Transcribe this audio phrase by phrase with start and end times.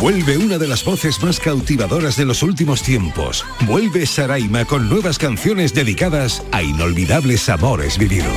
[0.00, 3.44] Vuelve una de las voces más cautivadoras de los últimos tiempos.
[3.66, 8.32] Vuelve Saraima con nuevas canciones dedicadas a inolvidables amores vividos.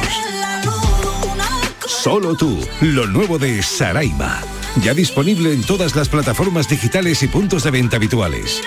[1.87, 4.41] Solo tú, lo nuevo de Saraima.
[4.81, 8.61] Ya disponible en todas las plataformas digitales y puntos de venta habituales.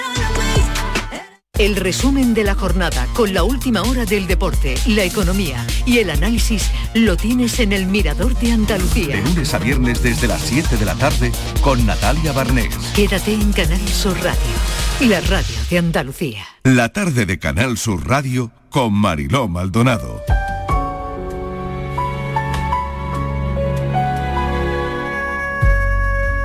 [1.58, 6.10] El resumen de la jornada con la última hora del deporte, la economía y el
[6.10, 9.16] análisis lo tienes en el Mirador de Andalucía.
[9.16, 11.32] De lunes a viernes desde las 7 de la tarde
[11.62, 12.76] con Natalia Barnés.
[12.94, 16.44] Quédate en Canal Sur Radio, la radio de Andalucía.
[16.64, 20.22] La tarde de Canal Sur Radio con Mariló Maldonado.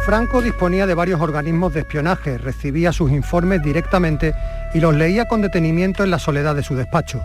[0.06, 4.34] Franco disponía de varios organismos de espionaje, recibía sus informes directamente
[4.74, 7.22] y los leía con detenimiento en la soledad de su despacho.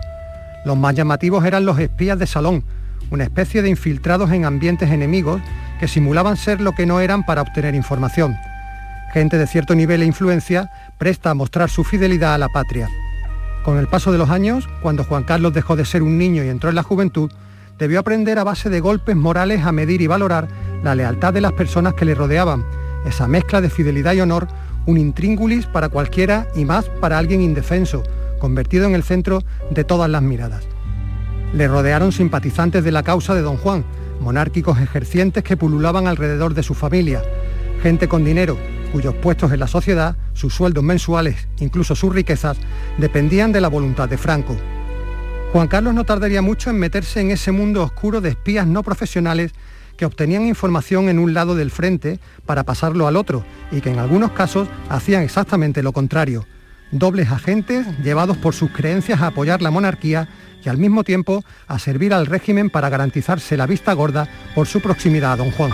[0.65, 2.63] Los más llamativos eran los espías de salón,
[3.09, 5.41] una especie de infiltrados en ambientes enemigos
[5.79, 8.35] que simulaban ser lo que no eran para obtener información.
[9.13, 12.89] Gente de cierto nivel e influencia presta a mostrar su fidelidad a la patria.
[13.63, 16.49] Con el paso de los años, cuando Juan Carlos dejó de ser un niño y
[16.49, 17.31] entró en la juventud,
[17.77, 20.47] debió aprender a base de golpes morales a medir y valorar
[20.83, 22.65] la lealtad de las personas que le rodeaban,
[23.05, 24.47] esa mezcla de fidelidad y honor,
[24.87, 28.03] un intríngulis para cualquiera y más para alguien indefenso,
[28.39, 30.63] convertido en el centro de todas las miradas.
[31.53, 33.85] Le rodearon simpatizantes de la causa de don Juan,
[34.21, 37.21] monárquicos ejercientes que pululaban alrededor de su familia,
[37.83, 38.57] gente con dinero,
[38.93, 42.57] cuyos puestos en la sociedad, sus sueldos mensuales, incluso sus riquezas,
[42.97, 44.55] dependían de la voluntad de Franco.
[45.51, 49.51] Juan Carlos no tardaría mucho en meterse en ese mundo oscuro de espías no profesionales
[49.97, 53.99] que obtenían información en un lado del frente para pasarlo al otro y que en
[53.99, 56.45] algunos casos hacían exactamente lo contrario.
[56.91, 60.29] Dobles agentes llevados por sus creencias a apoyar la monarquía
[60.63, 64.79] y al mismo tiempo a servir al régimen para garantizarse la vista gorda por su
[64.79, 65.71] proximidad a don Juan.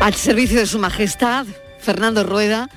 [0.00, 1.46] Al servicio de su majestad,
[1.78, 2.70] Fernando Rueda,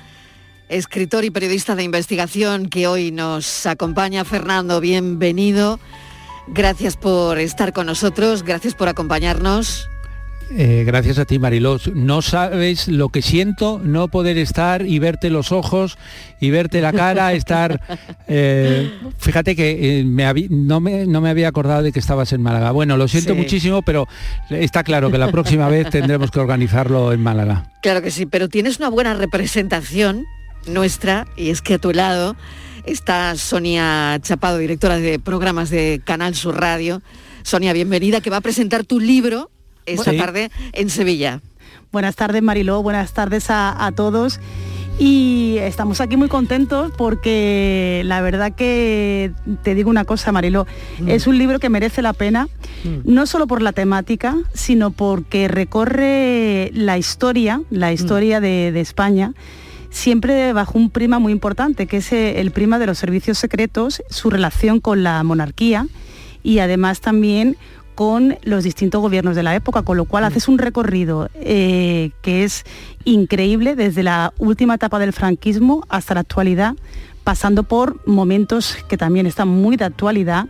[0.68, 4.24] escritor y periodista de investigación que hoy nos acompaña.
[4.24, 5.78] Fernando, bienvenido.
[6.46, 9.88] Gracias por estar con nosotros, gracias por acompañarnos.
[10.50, 11.78] Eh, gracias a ti, Mariló.
[11.94, 15.96] No sabes lo que siento no poder estar y verte los ojos
[16.38, 17.80] y verte la cara, estar...
[18.28, 20.04] Eh, fíjate que eh,
[20.50, 22.72] no, me, había acordado de que estabas en Málaga.
[22.72, 24.06] Bueno, lo siento muchísimo, pero
[24.50, 27.70] está claro que la próxima vez tendremos que organizarlo en Málaga.
[27.80, 30.24] Claro que sí, pero tienes una buena representación
[30.66, 32.36] nuestra y es que a tu lado
[32.86, 37.02] está Sonia Chapado, directora de programas de Canal Sur Radio.
[37.42, 39.50] Sonia, bienvenida, que va a presentar tu libro
[39.86, 41.40] esta tarde en Sevilla.
[41.92, 44.40] Buenas tardes Mariló, buenas tardes a, todos.
[44.98, 49.32] Y estamos aquí muy contentos porque la verdad que
[49.62, 50.66] te digo una cosa, Mariló,
[51.00, 51.08] mm.
[51.08, 52.48] es un libro que merece la pena,
[52.84, 53.12] mm.
[53.12, 59.34] no solo por la temática, sino porque recorre la historia, la historia de, de España
[59.94, 64.02] siempre bajo un prima muy importante, que es eh, el prima de los servicios secretos,
[64.10, 65.86] su relación con la monarquía
[66.42, 67.56] y además también
[67.94, 70.26] con los distintos gobiernos de la época, con lo cual mm.
[70.26, 72.64] haces un recorrido eh, que es
[73.04, 76.74] increíble desde la última etapa del franquismo hasta la actualidad,
[77.22, 80.48] pasando por momentos que también están muy de actualidad,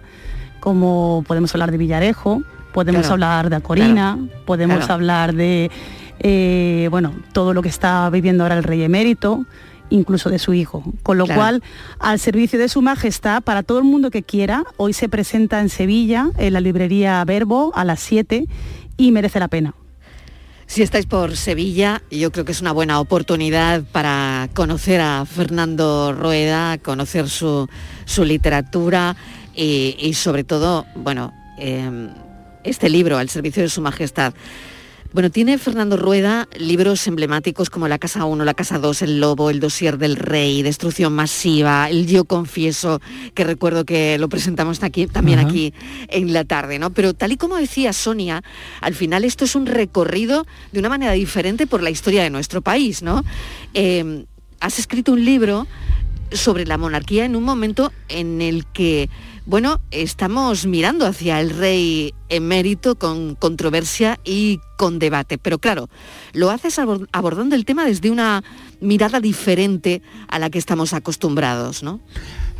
[0.60, 5.70] como podemos hablar de Villarejo, podemos hablar de Acorina, podemos hablar de
[6.20, 9.44] eh, bueno, todo lo que está viviendo ahora el rey emérito,
[9.90, 10.84] incluso de su hijo.
[11.02, 11.62] Con lo cual,
[11.98, 15.68] al servicio de su majestad, para todo el mundo que quiera, hoy se presenta en
[15.68, 18.46] Sevilla, en la librería Verbo, a las 7,
[18.96, 19.74] y merece la pena.
[20.66, 26.12] Si estáis por Sevilla, yo creo que es una buena oportunidad para conocer a Fernando
[26.12, 27.68] Rueda, conocer su,
[28.18, 29.14] literatura
[29.54, 32.08] y, sobre todo, bueno, eh,
[32.64, 34.32] este libro, Al servicio de su majestad.
[35.14, 39.48] Bueno, tiene Fernando Rueda libros emblemáticos como La Casa 1, La Casa 2, El Lobo,
[39.48, 43.00] El Dosier del Rey, Destrucción Masiva, El Yo Confieso,
[43.32, 45.72] que recuerdo que lo presentamos aquí, también aquí
[46.08, 46.90] en la tarde, ¿no?
[46.90, 48.42] Pero tal y como decía Sonia,
[48.80, 52.60] al final esto es un recorrido de una manera diferente por la historia de nuestro
[52.60, 53.22] país, ¿no?
[53.72, 54.24] Eh,
[54.58, 55.68] has escrito un libro
[56.34, 59.08] sobre la monarquía en un momento en el que,
[59.46, 65.38] bueno, estamos mirando hacia el rey emérito con controversia y con debate.
[65.38, 65.88] Pero claro,
[66.32, 68.44] lo haces abordando el tema desde una
[68.80, 72.00] mirada diferente a la que estamos acostumbrados, ¿no?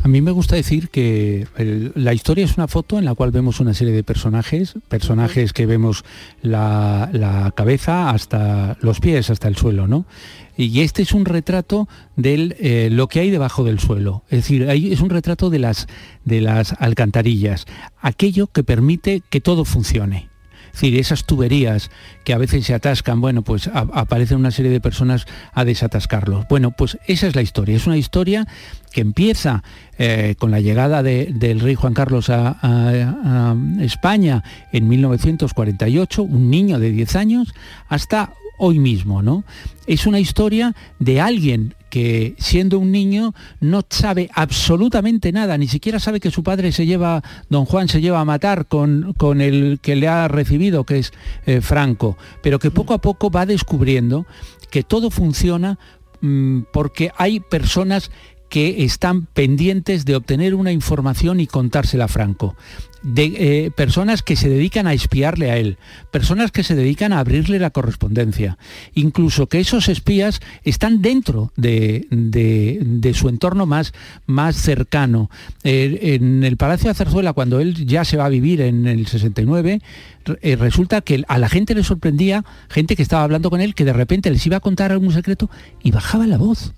[0.04, 1.46] A mí me gusta decir que
[1.94, 5.64] la historia es una foto en la cual vemos una serie de personajes, personajes que
[5.64, 6.04] vemos
[6.42, 10.04] la, cabeza hasta los pies, hasta el suelo, ¿no?
[10.58, 14.24] Y este es un retrato de eh, lo que hay debajo del suelo.
[14.28, 15.86] Es decir, es un retrato de las,
[16.26, 17.64] de las alcantarillas,
[17.98, 20.33] aquello que permite que todo funcione.
[20.74, 21.92] Es decir, esas tuberías
[22.24, 26.48] que a veces se atascan, bueno, pues aparecen una serie de personas a desatascarlos.
[26.48, 27.76] Bueno, pues esa es la historia.
[27.76, 28.48] Es una historia
[28.90, 29.62] que empieza
[29.98, 34.42] eh, con la llegada del rey Juan Carlos a, a, España
[34.72, 37.54] en 1948, un niño de 10 años,
[37.88, 39.44] hasta hoy mismo, ¿no?
[39.86, 46.00] Es una historia de alguien que siendo un niño no sabe absolutamente nada, ni siquiera
[46.00, 49.78] sabe que su padre se lleva, don Juan se lleva a matar con, con el
[49.80, 51.12] que le ha recibido, que es
[51.46, 54.26] eh, Franco, pero que poco a poco va descubriendo
[54.72, 55.78] que todo funciona
[56.20, 58.10] mm, porque hay personas
[58.48, 62.56] que están pendientes de obtener una información y contársela a Franco
[63.04, 63.24] de
[63.66, 65.76] eh, personas que se dedican a espiarle a él,
[66.10, 68.58] personas que se dedican a abrirle la correspondencia,
[68.94, 72.08] incluso que esos espías están dentro de,
[73.14, 73.92] su entorno más,
[74.26, 75.30] más cercano.
[75.62, 79.06] Eh, en el Palacio de Zarzuela, cuando él ya se va a vivir en el
[79.06, 79.80] 69,
[80.40, 83.84] eh, resulta que a la gente le sorprendía, gente que estaba hablando con él, que
[83.84, 85.50] de repente les iba a contar algún secreto
[85.82, 86.72] y bajaba la voz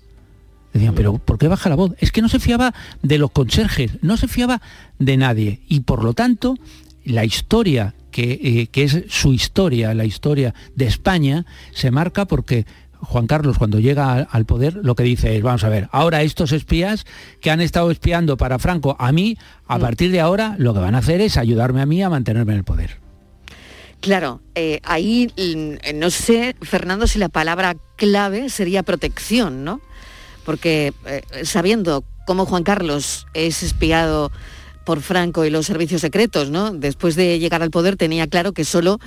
[0.77, 1.93] Decían, pero ¿por qué baja la voz?
[1.97, 4.61] Es que no se fiaba de los conserjes, no se fiaba
[4.99, 5.61] de nadie.
[5.67, 6.55] Y por lo tanto,
[7.03, 12.67] la historia, que, eh, que es su historia, la historia de España, se marca porque
[13.01, 16.51] Juan Carlos cuando llega al poder lo que dice es, vamos a ver, ahora estos
[16.51, 17.05] espías
[17.41, 19.37] que han estado espiando para Franco a mí,
[19.67, 19.81] a mm.
[19.81, 22.59] partir de ahora lo que van a hacer es ayudarme a mí a mantenerme en
[22.59, 22.99] el poder.
[23.99, 29.81] Claro, eh, ahí mm, no sé, Fernando, si la palabra clave sería protección, ¿no?
[30.47, 34.31] Porque eh, sabiendo cómo Juan Carlos es espiado
[34.85, 36.49] por Franco y los servicios secretos.
[36.79, 38.97] Después de llegar al poder tenía claro que solo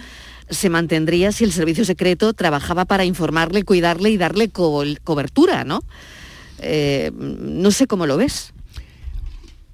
[0.50, 5.80] se mantendría si el servicio secreto trabajaba para informarle, cuidarle y darle cobertura, ¿no?
[6.58, 8.52] Eh, no sé cómo lo ves.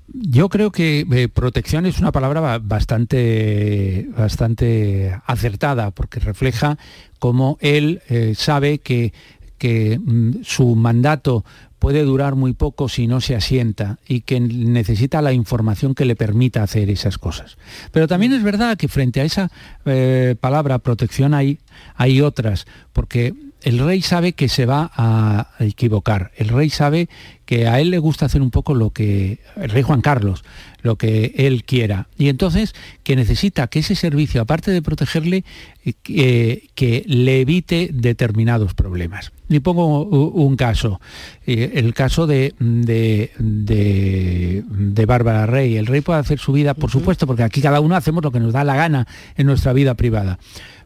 [0.06, 6.78] Yo creo que eh, protección es una palabra bastante, bastante acertada, porque refleja
[7.18, 8.02] cómo él
[8.36, 9.12] sabe que
[9.58, 11.44] que mm, su mandato
[11.78, 16.16] puede durar muy poco si no se asienta y que necesita la información que le
[16.16, 17.58] permita hacer esas cosas.
[17.92, 19.50] Pero también es verdad que frente a esa
[19.84, 21.58] eh, palabra protección hay,
[21.94, 23.34] hay otras, porque
[23.66, 27.08] el rey sabe que se va a equivocar, el rey sabe
[27.46, 30.44] que a él le gusta hacer un poco lo que el rey Juan Carlos,
[30.82, 32.06] lo que él quiera.
[32.16, 35.44] Y entonces que necesita que ese servicio, aparte de protegerle,
[35.84, 39.32] eh, que le evite determinados problemas.
[39.48, 41.00] Y pongo un caso,
[41.44, 45.76] eh, el caso de, de, de, Bárbara Rey.
[45.76, 48.38] El rey puede hacer su vida, por supuesto, porque aquí cada uno hacemos lo que
[48.38, 50.38] nos da la gana en nuestra vida privada.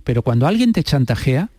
[0.03, 1.51] Pero cuando alguien te chantajea,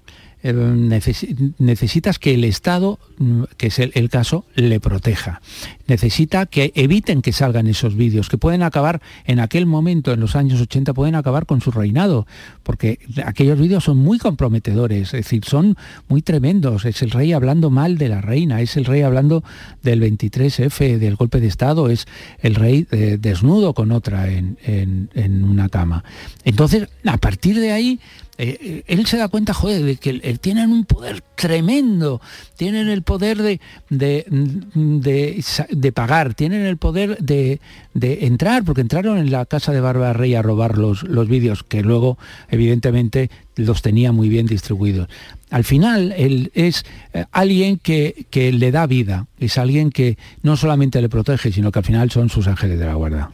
[0.44, 5.42] necesitas que el Estado, mm, que es el, caso, le proteja.
[5.88, 10.36] Necesita que eviten que salgan esos vídeos, que pueden acabar en aquel momento, en los
[10.36, 12.26] años 80, pueden acabar con su reinado,
[12.64, 15.78] porque aquellos vídeos son muy comprometedores, es decir, son
[16.08, 16.86] muy tremendos.
[16.86, 19.44] Es el rey hablando mal de la reina, es el rey hablando
[19.84, 22.08] del 23F, del golpe de Estado, es
[22.40, 26.04] el rey eh, desnudo con otra en una cama.
[26.44, 28.00] Entonces, a partir de ahí,
[28.44, 32.22] eh, él se da cuenta, joder, de que tienen un poder tremendo,
[32.58, 33.60] tienen el poder de,
[33.92, 37.60] de, pagar, tienen el poder de,
[37.94, 41.84] entrar, porque entraron en la casa de Bárbara Rey a robar los, los vídeos, que
[41.84, 42.18] luego,
[42.50, 45.08] evidentemente, los tenía muy bien distribuidos.
[45.52, 46.84] Al final, él es
[47.14, 51.72] eh, alguien que, que le da vida, es alguien que no solamente le protege, sino
[51.72, 53.30] que al final son sus ángeles de la guarda.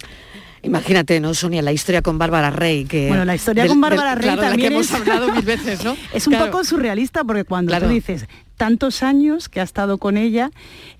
[0.67, 1.61] Imagínate, ¿no, Sonia?
[1.61, 2.85] La historia con Bárbara Rey.
[2.85, 5.95] Que bueno, la historia con Bárbara Rey también hemos hablado mil veces, ¿no?
[6.13, 10.51] Es un poco surrealista porque cuando tú dices tantos años que ha estado con ella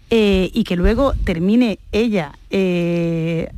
[0.10, 3.50] eh, y que luego termine ella eh,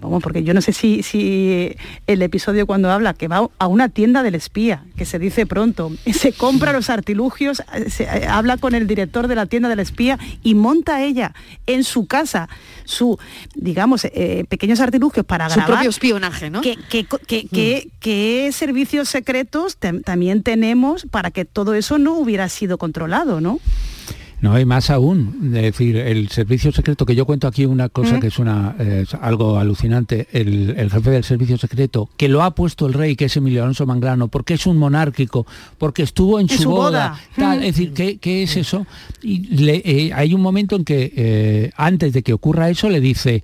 [0.00, 1.76] porque yo no sé si, si
[2.06, 5.92] el episodio cuando habla que va a una tienda del espía, que se dice pronto,
[6.12, 10.18] se compra los artilugios, se, eh, habla con el director de la tienda del espía
[10.42, 11.34] y monta ella
[11.66, 12.48] en su casa
[12.84, 13.18] su,
[13.54, 16.60] digamos, eh, pequeños artilugios para su propio espionaje, ¿no?
[16.60, 18.52] ¿Qué, mm.
[18.52, 23.60] servicios secretos también tenemos para que todo eso no hubiera sido controlado, ¿no?
[24.40, 25.52] No, hay más aún.
[25.54, 29.04] Es decir, el servicio secreto, que yo cuento aquí una cosa que es, una, eh,
[29.20, 33.26] algo alucinante, el, el, jefe del servicio secreto, que lo ha puesto el rey, que
[33.26, 37.20] es Emilio Alonso Manglano, porque es un monárquico, porque estuvo en, su, boda.
[37.36, 38.86] Tal, es decir, ¿qué, qué es eso?
[39.22, 43.42] Y eh, hay un momento en que eh, antes de que ocurra eso le dice,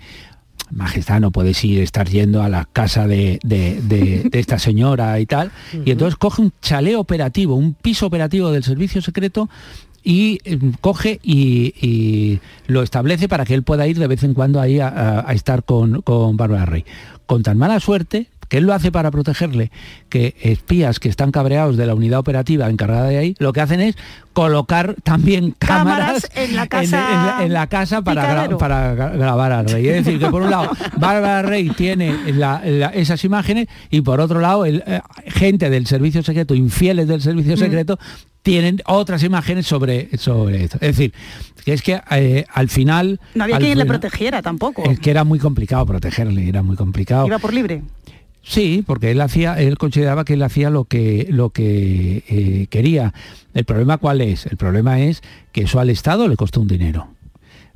[0.70, 5.26] Majestad, no puedes ir, estar yendo a la casa de, de, de, esta señora y
[5.26, 5.52] tal.
[5.84, 9.48] Y entonces coge un chalet operativo, un piso operativo del servicio secreto
[10.06, 14.60] y em, coge y, lo establece para que él pueda ir de vez en cuando
[14.60, 16.84] ahí a, estar con, con Bárbara Rey.
[17.26, 19.70] Con tan mala suerte que él lo hace para protegerle,
[20.08, 23.80] que espías que están cabreados de la unidad operativa encargada de ahí, lo que hacen
[23.80, 23.96] es
[24.32, 29.88] colocar también cámaras, en la casa, para, grabar al rey.
[29.88, 32.14] Es decir, que por un lado Bárbara Rey tiene
[32.94, 34.82] esas imágenes y por otro lado eh,
[35.26, 37.58] gente del servicio secreto, infieles del servicio mm.
[37.58, 37.98] secreto,
[38.42, 40.76] tienen otras imágenes sobre, sobre esto.
[40.80, 41.12] Es decir,
[41.64, 43.18] que es que eh, al final...
[43.34, 44.84] No había al quien le protegiera tampoco.
[44.88, 47.26] Es que era muy complicado protegerle, era muy complicado.
[47.26, 47.82] Iba por libre.
[48.46, 53.12] Sí, porque él hacía, él consideraba que él hacía lo que, lo que eh, quería.
[53.54, 54.46] ¿El problema cuál es?
[54.46, 57.08] El problema es que eso al Estado le costó un dinero.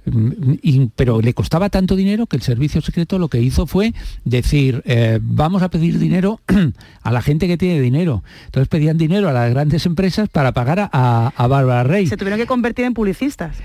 [0.04, 4.82] Mm, pero le costaba tanto dinero que el servicio secreto lo que hizo fue decir,
[4.86, 6.40] eh, vamos a pedir dinero
[7.02, 8.22] a la gente que tiene dinero.
[8.46, 12.06] Entonces pedían dinero a las grandes empresas para pagar a, a, a Bárbara Rey.
[12.06, 13.56] Se tuvieron que convertir en publicistas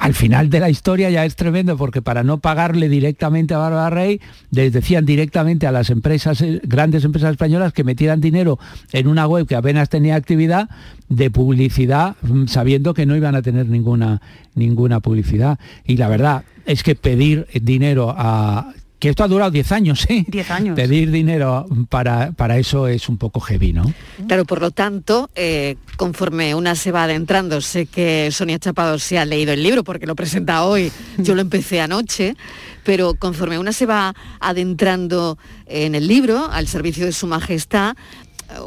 [0.00, 3.90] al final de la historia ya es tremendo porque para no pagarle directamente a Bárbara
[3.90, 4.18] Rey,
[4.50, 8.58] les decían directamente a las empresas, eh, grandes empresas españolas que metieran dinero
[8.92, 10.70] en una web que apenas tenía actividad
[11.10, 14.22] de publicidad, mm, sabiendo que no iban a tener ninguna,
[14.54, 15.58] ninguna publicidad.
[15.84, 20.24] Y la verdad es que pedir dinero a, que esto ha durado 10 años, ¿eh?
[20.28, 20.76] 10 años.
[20.76, 23.92] Pedir dinero para, para eso es un poco heavy, ¿no?
[24.28, 29.18] Claro, por lo tanto, eh, conforme una se va adentrando, sé que Sonia Chapado se
[29.18, 32.36] ha leído el libro porque lo presenta hoy, yo lo empecé anoche,
[32.84, 37.96] pero conforme una se va adentrando en el libro, al servicio de su majestad,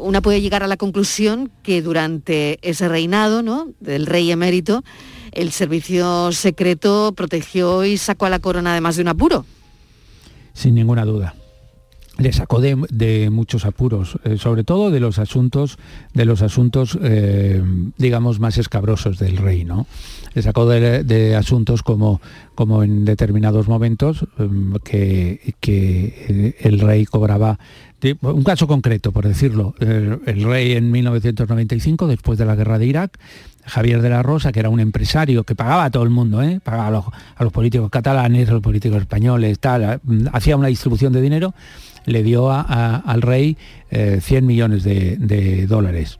[0.00, 3.68] una puede llegar a la conclusión que durante ese reinado ¿no?
[3.78, 4.82] del rey emérito,
[5.30, 9.44] el servicio secreto protegió y sacó a la corona además de un apuro
[10.54, 11.34] sin ninguna duda
[12.18, 15.78] le sacó de, muchos apuros, eh, sobre todo de los asuntos,
[16.12, 17.62] de los asuntos, eh,
[17.98, 19.86] digamos, más escabrosos del reino.
[20.34, 22.20] Le sacó de, asuntos como,
[22.54, 27.58] como en determinados momentos em, que, eh, el rey cobraba,
[28.20, 32.86] un caso concreto, por decirlo, el, el rey en 1995, después de la guerra de
[32.86, 33.18] Irak,
[33.66, 36.60] Javier de la Rosa, que era un empresario que pagaba a todo el mundo, ¿eh?
[36.62, 37.04] pagaba
[37.36, 39.98] a los, políticos catalanes, a los políticos españoles, tal, eh,
[40.32, 41.54] hacía una distribución de dinero,
[42.06, 43.56] le dio al rey
[43.90, 46.18] eh, 100 millones de, dólares.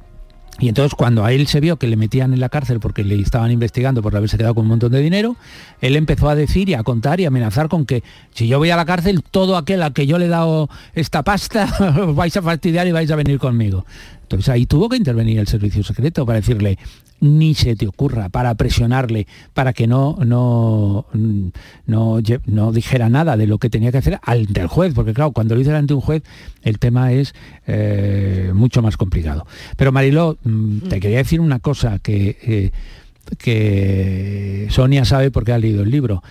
[0.61, 3.21] Y entonces cuando a él se vio que le metían en la cárcel porque le
[3.21, 5.37] estaban investigando por haberse quedado con un montón de dinero,
[5.81, 8.77] él empezó a decir y a contar y amenazar con que si yo voy a
[8.77, 11.67] la cárcel, todo aquel a que yo le he dado esta pasta,
[12.15, 13.85] vais a fastidiar y vais a venir conmigo.
[14.35, 16.79] Entonces ahí tuvo que intervenir el servicio secreto para decirle,
[17.21, 21.07] ni se te ocurra, para presionarle, para que no, no,
[21.87, 25.33] no, no dijera nada de lo que tenía que hacer ante el juez, porque claro,
[25.33, 26.23] cuando lo dice ante un juez,
[26.63, 27.35] el tema es
[27.67, 29.47] eh, mucho más complicado.
[29.77, 31.01] Pero Mariló, mm, te mm.
[31.01, 32.71] quería decir una cosa que, eh,
[33.39, 36.23] que Sonia sabe porque ha leído el libro.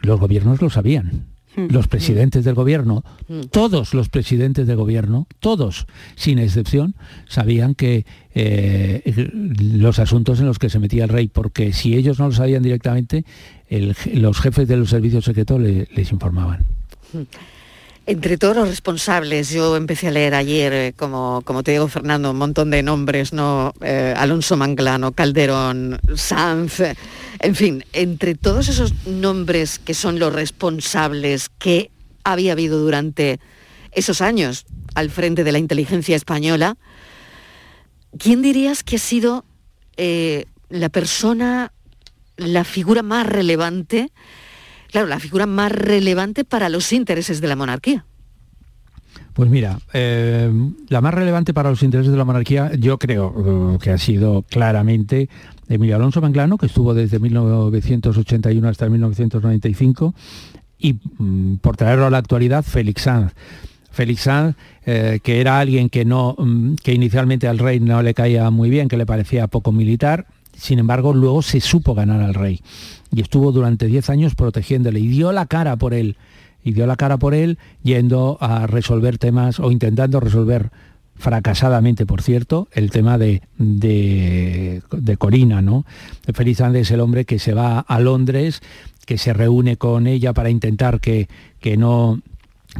[0.00, 1.68] Los gobiernos lo sabían Mm.
[1.70, 3.46] los presidentes del gobierno, mm.
[3.50, 6.94] todos los presidentes de gobierno, todos, sin excepción,
[7.26, 9.02] sabían que eh,
[9.34, 12.62] los asuntos en los que se metía el rey, porque si ellos no lo sabían
[12.62, 13.24] directamente,
[13.70, 16.66] los jefes de los servicios secretos les informaban.
[17.12, 17.22] Mm.
[18.08, 22.30] Entre todos los responsables, yo empecé a leer ayer, eh, como, como te digo Fernando,
[22.30, 23.74] un montón de nombres, ¿no?
[23.80, 26.82] Eh, Alonso Manglano, Calderón, Sanz,
[27.40, 31.90] en fin, entre todos esos nombres que son los responsables que
[32.22, 33.40] había habido durante
[33.90, 36.76] esos años al frente de la inteligencia española,
[38.16, 39.44] ¿quién dirías que ha sido
[39.96, 41.72] eh, la persona,
[42.36, 44.12] la figura más relevante
[44.90, 48.04] claro, la figura más relevante para los intereses de la monarquía.
[49.36, 50.50] Pues mira, eh,
[50.88, 54.42] la más relevante para los intereses de la monarquía, yo creo eh, que ha sido
[54.48, 55.28] claramente
[55.68, 60.14] Emilio Alonso Manglano, que estuvo desde 1981 hasta 1995,
[60.78, 63.34] y mm, por traerlo a la actualidad, Félix Sanz.
[63.90, 68.14] Félix Sanz, eh, que era alguien que, no, mm, que inicialmente al rey no le
[68.14, 70.26] caía muy bien, que le parecía poco militar,
[70.56, 72.60] sin embargo, luego se supo ganar al rey
[73.12, 76.16] y estuvo durante 10 años protegiéndole y dio la cara por él.
[76.64, 80.70] Y dio la cara por él yendo a resolver temas o intentando resolver
[81.14, 84.82] fracasadamente, por cierto, el tema de, de,
[85.18, 85.86] Corina, ¿no?
[86.34, 88.60] Feliz Andes es el hombre que se va a Londres,
[89.06, 91.28] que se reúne con ella para intentar que,
[91.60, 92.20] que no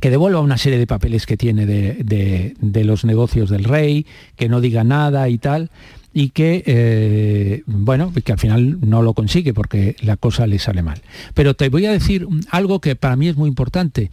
[0.00, 4.04] que devuelva una serie de papeles que tiene de, de, los negocios del rey,
[4.37, 5.71] que no diga nada y tal
[6.18, 10.80] y que, eh, bueno, que al final no lo consigue porque la cosa le sale
[10.80, 11.02] mal.
[11.35, 14.11] Pero te voy a decir algo que para mí es muy importante.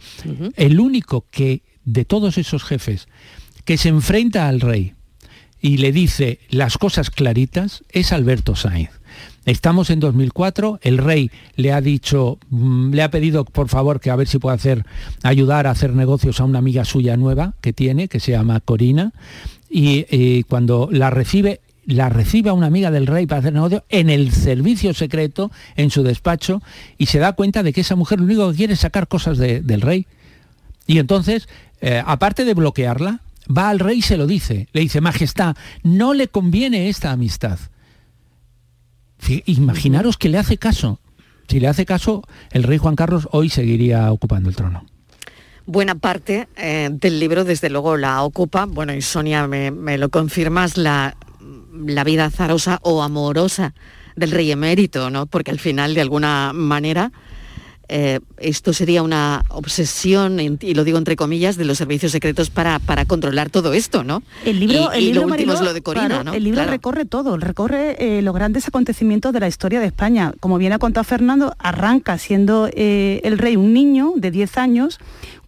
[0.54, 3.08] El único que de todos esos jefes
[3.64, 4.92] que se enfrenta al rey
[5.62, 8.90] y le dice las cosas claritas es Alberto Sainz.
[9.46, 14.10] Estamos en 2004, el rey le ha dicho, mm, le ha pedido por favor que
[14.10, 14.84] a ver si puede hacer,
[15.22, 19.14] ayudar a hacer negocios a una amiga suya nueva que tiene, que se llama Corina,
[19.76, 24.10] y, cuando la recibe, la recibe a una amiga del rey para hacer negocios en
[24.10, 26.62] el servicio secreto, en su despacho,
[26.98, 29.38] y se da cuenta de que esa mujer lo único que quiere es sacar cosas
[29.38, 30.06] del rey.
[30.86, 31.48] Y entonces,
[31.80, 34.68] eh, aparte de bloquearla, va al rey y se lo dice.
[34.72, 37.58] Le dice, Majestad, no le conviene esta amistad.
[39.46, 41.00] Imaginaros que le hace caso.
[41.48, 44.84] Si le hace caso, el rey Juan Carlos hoy seguiría ocupando el trono.
[45.66, 50.10] Buena parte eh, del libro, desde luego, la ocupa, bueno, y Sonia, me, me lo
[50.10, 51.16] confirmas, la,
[51.74, 53.74] la vida azarosa o amorosa
[54.16, 55.26] del rey emérito, ¿no?
[55.26, 57.12] Porque al final, de alguna manera,
[57.88, 62.78] eh, esto sería una obsesión, y lo digo entre comillas, de los servicios secretos para,
[62.78, 64.22] para controlar todo esto, ¿no?
[64.44, 66.32] El libro, y, lo último es lo de Corina, ¿no?
[66.32, 70.32] El libro recorre todo, recorre eh, los grandes acontecimientos de la historia de España.
[70.40, 74.98] Como bien ha contado Fernando, arranca siendo eh, el rey un niño de 10 años,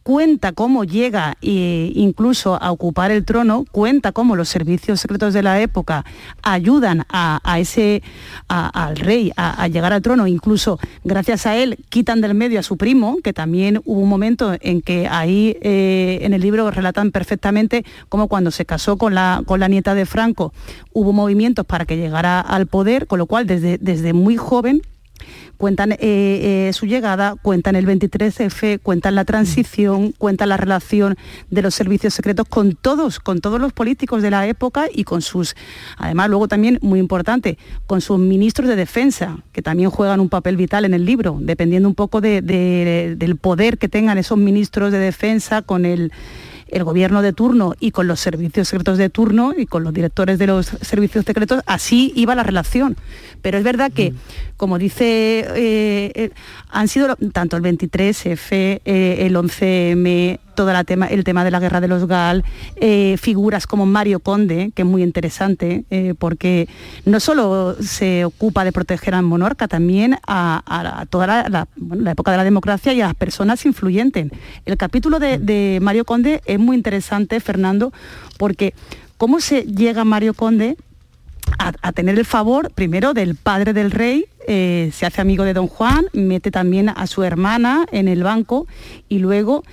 [0.07, 5.43] cuenta cómo llega e incluso a ocupar el trono, cuenta cómo los servicios secretos de
[5.43, 6.05] la época
[6.45, 8.05] ayudan a, ese,
[8.47, 12.77] al rey a, llegar al trono, incluso gracias a él quitan del medio a su
[12.77, 17.85] primo, que también hubo un momento en que ahí eh, en el libro relatan perfectamente
[18.09, 20.53] cómo cuando se casó con la, con la nieta de Franco
[20.93, 24.83] hubo movimientos para que llegara al poder, con lo cual desde, desde muy joven
[25.57, 31.17] cuentan eh, eh, su llegada, cuentan el 23F, cuentan la transición, cuentan la relación
[31.51, 35.23] de los servicios secretos con todos, con todos los políticos de la época y con
[35.23, 35.55] sus,
[35.97, 40.57] además luego también muy importante, con sus ministros de defensa, que también juegan un papel
[40.57, 45.63] vital en el libro, dependiendo un poco del poder que tengan esos ministros de defensa
[45.63, 46.13] con el
[46.69, 50.39] el gobierno de turno y con los servicios secretos de turno y con los directores
[50.39, 52.97] de los servicios secretos, así iba la relación.
[53.43, 54.17] Pero es verdad que, mm.
[54.57, 56.31] como dice, eh, eh,
[56.69, 61.61] han sido tanto el 23F, eh, el 11M, todo la tema, el tema de la
[61.61, 62.45] guerra de los GAL,
[63.19, 65.85] figuras como Mario Conde, que es muy interesante,
[66.19, 66.69] porque
[67.05, 71.69] no solo se ocupa de proteger al monarca, también a, toda la,
[72.11, 74.29] época de la democracia y a las personas influyentes.
[74.65, 77.93] El capítulo de, de Mario Conde es muy interesante, Fernando,
[78.39, 78.75] porque
[79.17, 80.77] cómo se llega Mario Conde
[81.59, 85.69] a, tener el favor primero del padre del rey, eh, se hace amigo de don
[85.69, 88.67] Juan, mete también a su hermana en el banco
[89.09, 89.65] y luego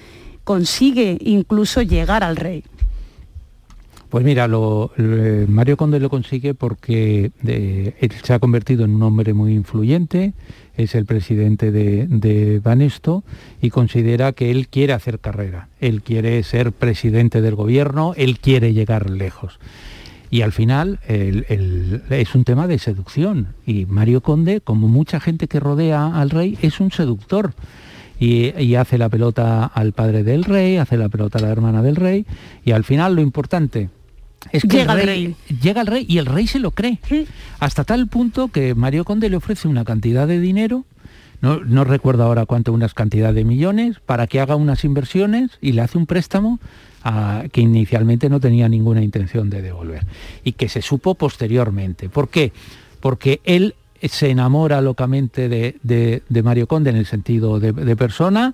[0.44, 2.64] consigue incluso llegar al rey.
[4.10, 9.34] Pues mira, Mario Conde lo consigue porque eh, él se ha convertido en un hombre
[9.34, 10.34] muy influyente,
[10.78, 13.24] es el presidente de, de, Banesto
[13.60, 18.74] y considera que él quiere hacer carrera, él quiere ser presidente del gobierno, él quiere
[18.74, 19.58] llegar lejos.
[20.30, 23.50] Y al final es un tema de seducción.
[23.68, 27.54] Y Mario Conde, como mucha gente que rodea al rey, es un seductor.
[28.26, 31.96] Y, hace la pelota al padre del rey, hace la pelota a la hermana del
[31.96, 32.26] rey.
[32.64, 33.90] Y al final lo importante
[34.52, 37.00] es que llega el rey, llega el rey y el rey se lo cree.
[37.60, 40.86] Hasta tal punto que Mario Conde le ofrece una cantidad de dinero
[41.44, 45.74] no, no, recuerdo ahora cuánto, unas cantidad de millones, para que haga unas inversiones y
[45.74, 46.58] le hace un préstamo
[47.52, 50.06] que inicialmente no tenía ninguna intención de devolver
[50.46, 52.08] y que se supo posteriormente.
[52.08, 52.54] ¿Por qué?
[53.02, 53.76] Porque él
[54.10, 58.54] se enamora locamente de, Mario Conde en el sentido de, persona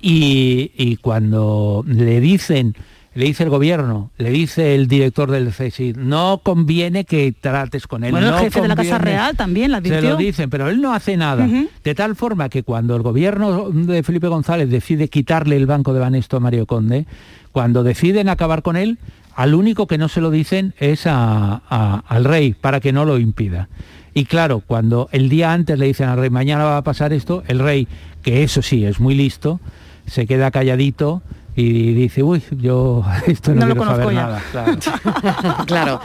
[0.00, 2.74] y, cuando le dicen
[3.14, 8.04] le dice el gobierno, le dice el director del CSIC, no conviene que trates con
[8.04, 8.10] él.
[8.10, 10.94] Bueno, el jefe de la Casa Real también la Se lo dicen, pero él no
[10.94, 11.46] hace nada.
[11.84, 16.00] De tal forma que cuando el gobierno de Felipe González decide quitarle el banco de
[16.00, 17.04] Banesto a Mario Conde,
[17.52, 18.98] cuando deciden acabar con él,
[19.34, 23.68] al único que no se lo dicen es al rey, para que no lo impida.
[24.14, 27.42] Y claro, cuando el día antes le dicen al rey, mañana va a pasar esto,
[27.46, 27.88] el rey,
[28.22, 29.60] que eso sí es muy listo,
[30.06, 31.22] se queda calladito
[31.56, 34.42] y dice, uy, yo esto no, quiero saber nada.
[35.66, 36.00] Claro.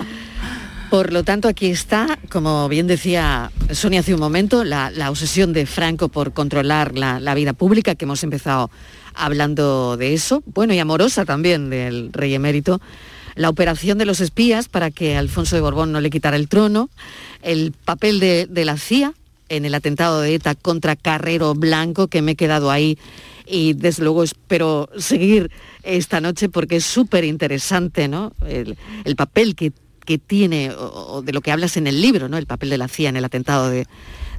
[0.89, 5.65] Por lo tanto, aquí está, como bien decía Sonia hace un momento, la, obsesión de
[5.65, 8.72] Franco por controlar la, la, vida pública, que hemos empezado
[9.13, 12.80] hablando de eso, bueno, y amorosa también del rey emérito,
[13.38, 16.89] la operación de los espías para que Alfonso de Borbón no le quitara el trono,
[17.43, 19.13] el papel de, la CIA
[19.50, 22.97] en el atentado de ETA contra Carrero Blanco, que me he quedado ahí
[23.45, 25.52] y desde luego espero seguir
[25.84, 28.34] esta noche porque es súper interesante ¿no?
[28.45, 29.71] el, el papel que,
[30.04, 32.38] que tiene o, o de lo que hablas en el libro, ¿no?
[32.38, 33.88] el papel de la CIA en el atentado de,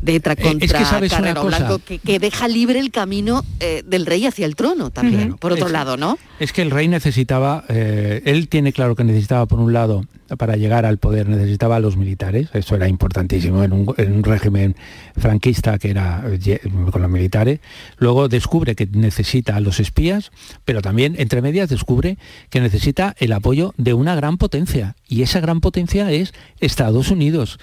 [0.03, 1.59] de ETA Eh, contra es que sabes una Carrero cosa.
[1.59, 5.53] Blanco, que, que deja libre el camino eh, del rey hacia el trono también, por
[5.53, 6.19] otro Es- lado, ¿no?
[6.39, 10.05] Es que el rey necesitaba, eh, él tiene claro que necesitaba, por un lado,
[10.37, 14.23] para llegar al poder, necesitaba a los militares, eso era importantísimo en un, en un
[14.23, 14.77] régimen
[15.17, 16.23] franquista que era
[16.93, 17.61] con los militares.
[17.97, 20.31] Luego descubre que necesita a los espías,
[20.65, 22.19] pero también, entre medias, descubre
[22.51, 27.59] que necesita el apoyo de una gran potencia, y esa gran potencia es Estados Unidos.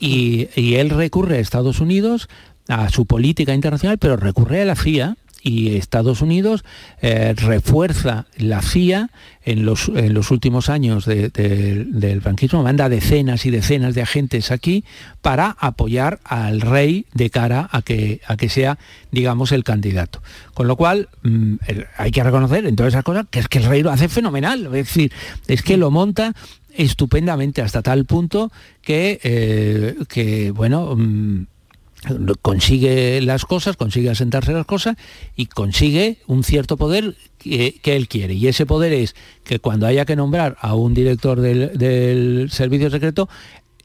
[0.00, 2.28] Y, él recurre a Estados Unidos,
[2.68, 6.64] a su política internacional, pero recurre a la CIA y Estados Unidos
[7.02, 9.10] eh, refuerza la CIA
[9.44, 14.02] en los, en los últimos años de- de- del franquismo, manda decenas y decenas de
[14.02, 14.84] agentes aquí
[15.22, 18.78] para apoyar al rey de cara a que, a que sea,
[19.10, 20.22] digamos, el candidato.
[20.54, 21.54] Con lo cual, mm,
[21.96, 24.66] hay que reconocer en todas esas cosas que es que el rey lo hace fenomenal,
[24.66, 25.12] es decir,
[25.48, 26.34] es que lo monta
[26.76, 28.50] estupendamente hasta tal punto
[28.82, 31.46] que, eh, que bueno, mm,
[32.40, 34.96] consigue las cosas, consigue asentarse las cosas
[35.36, 38.34] y consigue un cierto poder que, que él quiere.
[38.34, 42.90] Y ese poder es que cuando haya que nombrar a un director del, del servicio
[42.90, 43.28] secreto,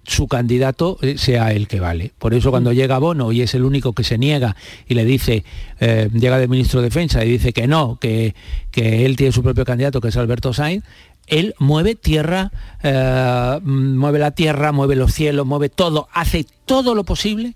[0.06, 2.14] su candidato eh, sea el que vale.
[2.18, 4.56] Por eso cuando llega Bono y es el único que se niega
[4.88, 5.44] y le dice,
[5.80, 8.36] eh, llega del ministro de Defensa y dice que no, que,
[8.72, 10.84] que él tiene su propio candidato, que es Alberto Sainz,
[11.28, 12.52] él mueve tierra,
[12.84, 17.56] eh, mueve la tierra, mueve los cielos, mueve todo, hace todo lo posible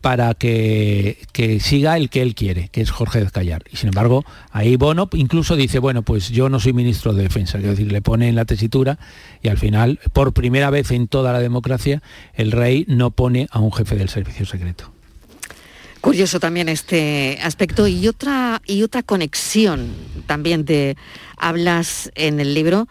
[0.00, 3.64] para que, que siga el que él quiere, que es Jorge Descallar.
[3.72, 7.58] Y sin embargo, ahí Bono incluso dice, bueno, pues yo no soy ministro de Defensa,
[7.58, 8.98] quiero decir, le pone en la tesitura
[9.42, 12.02] y al final, por primera vez en toda la democracia,
[12.34, 14.92] el rey no pone a un jefe del servicio secreto.
[16.00, 19.88] Curioso también este aspecto y otra y otra conexión
[20.26, 20.96] también te
[21.36, 22.86] hablas en el libro,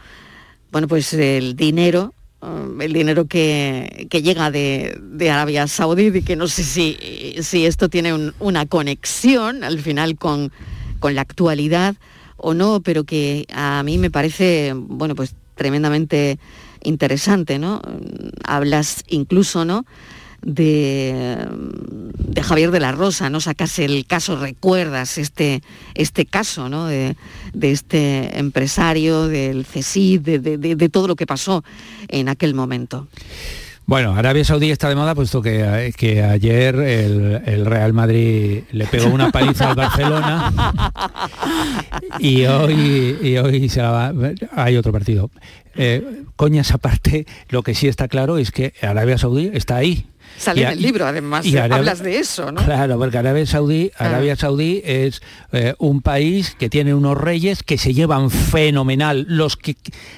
[0.69, 2.13] bueno pues el dinero,
[2.45, 6.97] um, el dinero que, que llega de, de Arabia Saudí y que no sé si,
[7.41, 10.51] si esto tiene un- una conexión al final con,
[10.99, 11.95] con la actualidad
[12.37, 16.37] o no, pero que a mí me parece bueno pues tremendamente
[16.83, 17.81] interesante, ¿no?
[18.43, 19.85] Hablas incluso, ¿no?
[20.45, 21.45] De,
[22.19, 23.41] de Javier de la Rosa, ¿no?
[23.41, 25.61] Sacas el caso, recuerdas este,
[25.95, 26.85] este caso, ¿no?
[26.85, 27.15] De,
[27.53, 31.63] de este empresario, del CSID, de, de- todo lo que pasó
[32.07, 33.07] en aquel momento.
[33.87, 38.85] Bueno, Arabia Saudí está de moda puesto que, que ayer el, el Real Madrid le
[38.87, 40.51] pegó una paliza al Barcelona
[42.19, 43.71] y hoy, y hoy
[44.55, 45.29] hay otro partido.
[45.75, 50.07] Eh, coñas aparte, lo que sí está claro es que Arabia Saudí está ahí.
[50.37, 52.63] Sale Y en a- el libro, además, y Arabia- hablas de eso, ¿no?
[52.63, 55.21] Claro, porque Arabia Saudí, Arabia Saudí es
[55.51, 59.75] eh, un país que tiene unos reyes que se llevan fenomenal, los que,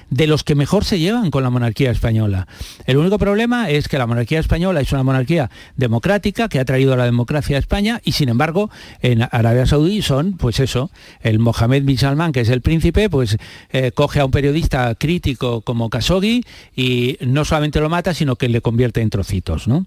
[0.09, 2.47] de los que mejor se llevan con la monarquía española.
[2.85, 6.95] El único problema es que la monarquía española es una monarquía democrática que ha traído
[6.95, 8.69] la democracia a España y sin embargo
[9.01, 10.89] en Arabia Saudí son, pues eso,
[11.21, 13.37] el Mohammed bin Salman, que es el príncipe, pues
[13.71, 16.43] eh, coge a un periodista crítico como Khashoggi
[16.75, 19.85] y no solamente lo mata, sino que le convierte en trocitos, ¿no?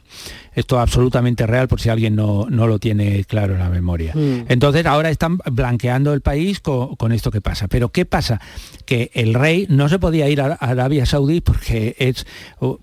[0.53, 4.13] Esto es absolutamente real por si alguien no, no lo tiene claro en la memoria.
[4.15, 4.47] Mm.
[4.49, 7.69] Entonces ahora están blanqueando el país co- con, esto que pasa.
[7.69, 8.41] Pero ¿qué pasa?
[8.85, 12.27] Que el rey no se podía ir a Arabia Saudí porque, es,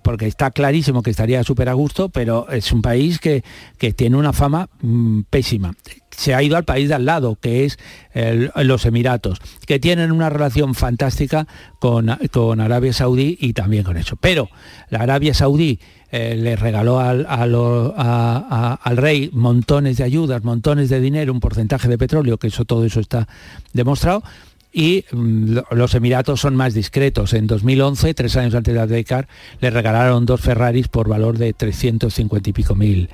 [0.01, 3.43] porque está clarísimo que estaría súper a gusto, pero es un país que,
[3.77, 5.73] que tiene una fama mm, pésima
[6.11, 7.77] se ha ido al país de al lado, que es
[8.55, 11.47] los Emiratos, que tienen una relación fantástica
[11.79, 14.15] con, con Arabia Saudí y también con eso.
[14.15, 14.49] Pero
[14.89, 15.79] la Arabia Saudí
[16.11, 21.87] eh, le regaló al, a al rey montones de ayudas, montones de dinero, un porcentaje
[21.87, 23.27] de petróleo, que eso todo eso está
[23.73, 24.23] demostrado.
[24.73, 27.33] Y mm, lo- los Emiratos son más discretos.
[27.33, 29.27] En 2011, tres años antes de abdicar,
[29.59, 33.09] le regalaron dos Ferraris por valor de 350 y pico mil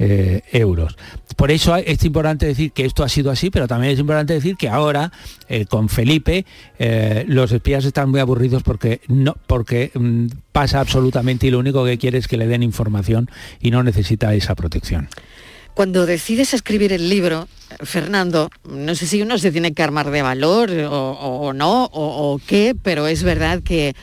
[0.00, 0.96] eh, euros.
[1.34, 4.56] Por eso es importante decir que esto ha sido así, pero también es importante decir
[4.56, 5.10] que ahora,
[5.48, 6.46] eh, con Felipe,
[6.78, 11.84] eh, los espías están muy aburridos porque, no, porque mm, pasa absolutamente y lo único
[11.84, 13.28] que quiere es que le den información
[13.60, 15.08] y no necesita esa protección.
[15.74, 17.48] Cuando decides escribir el libro,
[17.82, 22.74] Fernando, no sé si uno se tiene que armar de valor o, no, o, qué,
[22.82, 23.94] pero es verdad que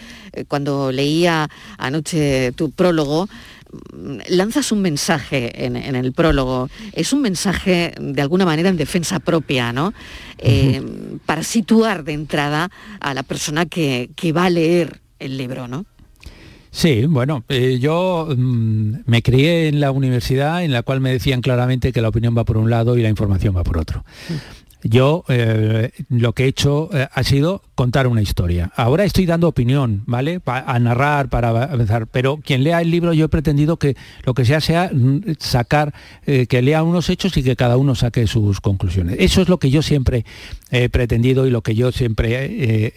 [0.48, 3.28] cuando leía anoche tu prólogo,
[4.28, 6.70] lanzas un mensaje en, en el prólogo.
[6.94, 9.94] Es un mensaje de alguna manera en defensa propia, ¿no?
[10.38, 10.82] Eh,
[11.26, 15.86] Para situar de entrada a la persona que, que va a leer el libro, ¿no?
[16.76, 21.40] Sí, bueno, eh, yo mm, me crié en la universidad en la cual me decían
[21.40, 24.04] claramente que la opinión va por un lado y la información va por otro.
[24.88, 28.72] Yo eh, lo que he hecho eh, ha sido contar una historia.
[28.76, 30.40] Ahora estoy dando opinión, ¿vale?
[30.46, 32.06] a narrar, para avanzar.
[32.06, 35.92] Pero quien lea el libro, yo he pretendido que lo que sea sea mm, sacar,
[36.28, 39.16] eh, que lea unos hechos y que cada uno saque sus conclusiones.
[39.18, 40.24] Eso es lo que yo siempre
[40.70, 42.94] he pretendido y lo que yo siempre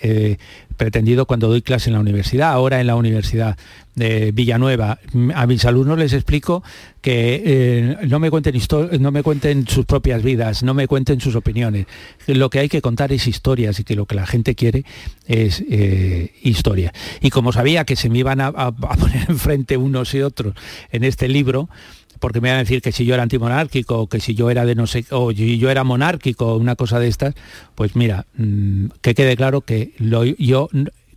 [0.79, 2.53] pretendido cuando doy clase en la universidad.
[2.53, 3.59] Ahora en la Universidad
[3.95, 4.99] de Villanueva,
[5.35, 6.63] a mis alumnos les explico
[7.03, 8.55] que eh, no, me cuenten
[9.01, 11.87] no me cuenten sus propias vidas, no me cuenten sus opiniones.
[12.27, 14.85] Lo que hay que contar es historias y que lo que la gente quiere
[15.27, 16.93] es eh, historia.
[17.21, 20.55] Y como sabía que se me iban a, poner enfrente unos y otros
[20.93, 21.69] en este libro,
[22.19, 24.75] porque me iban a decir que si yo era antimonárquico, que si yo era de
[24.75, 27.35] no sé, o si yo era monárquico, una cosa de estas,
[27.75, 29.93] pues mira, mm, que quede claro que
[30.39, 30.69] yo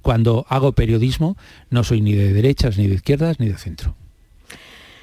[0.02, 1.38] cuando hago periodismo
[1.70, 3.96] no soy ni de derechas, ni de izquierdas, ni de centro.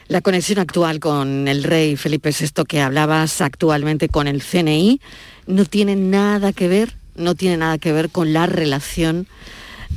[0.09, 5.01] La conexión actual con el rey Felipe VI que hablabas actualmente con el CNI
[5.47, 9.27] no tiene nada que ver, no tiene nada que ver con la relación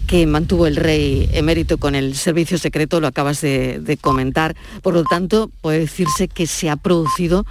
[0.08, 4.56] que mantuvo el rey emérito con el servicio secreto, lo acabas de, comentar.
[4.82, 7.46] Por lo tanto, puede decirse que se ha producido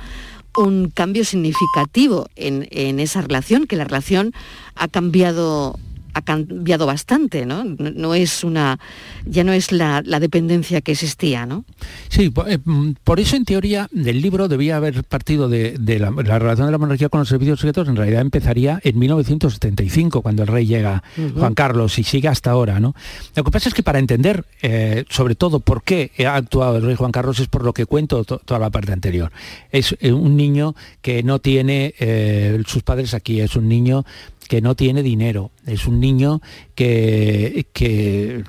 [0.56, 4.32] un cambio significativo en, en esa relación, que la relación
[4.74, 5.78] ha cambiado
[6.14, 7.64] ha cambiado bastante, ¿no?
[7.64, 8.78] No es una,
[9.26, 11.64] ya no es la, dependencia que existía, ¿no?
[12.08, 16.66] Sí, eh, mm, por eso en teoría del libro debía haber partido de, la, relación
[16.66, 20.66] de la monarquía con los servicios secretos, en realidad empezaría en 1975, cuando el rey
[20.66, 21.02] llega,
[21.34, 22.94] Juan Carlos, y sigue hasta ahora, ¿no?
[23.34, 26.82] Lo que pasa es que para entender, eh, sobre todo, por qué ha actuado el
[26.82, 29.32] rey Juan Carlos es por lo que cuento toda la parte anterior.
[29.70, 31.94] Es eh, un niño que no tiene
[32.66, 34.04] sus padres aquí, es un niño
[34.50, 36.42] que no tiene dinero, es un niño
[36.74, 38.42] que, que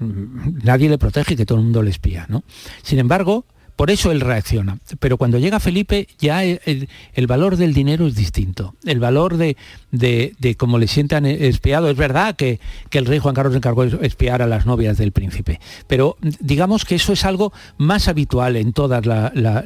[0.63, 2.25] nadie le protege, que todo el mundo le espía.
[2.27, 2.43] ¿no?
[2.81, 3.45] Sin embargo,
[3.81, 4.77] por eso él reacciona.
[4.99, 6.87] Pero cuando llega Felipe, ya el,
[7.25, 8.75] valor del dinero es distinto.
[8.85, 9.57] El valor de,
[9.89, 11.89] de, cómo le sientan espiado.
[11.89, 12.59] Es verdad que,
[12.91, 15.59] el rey Juan Carlos encargó espiar a las novias del príncipe.
[15.87, 19.03] Pero digamos que eso es algo más habitual en todos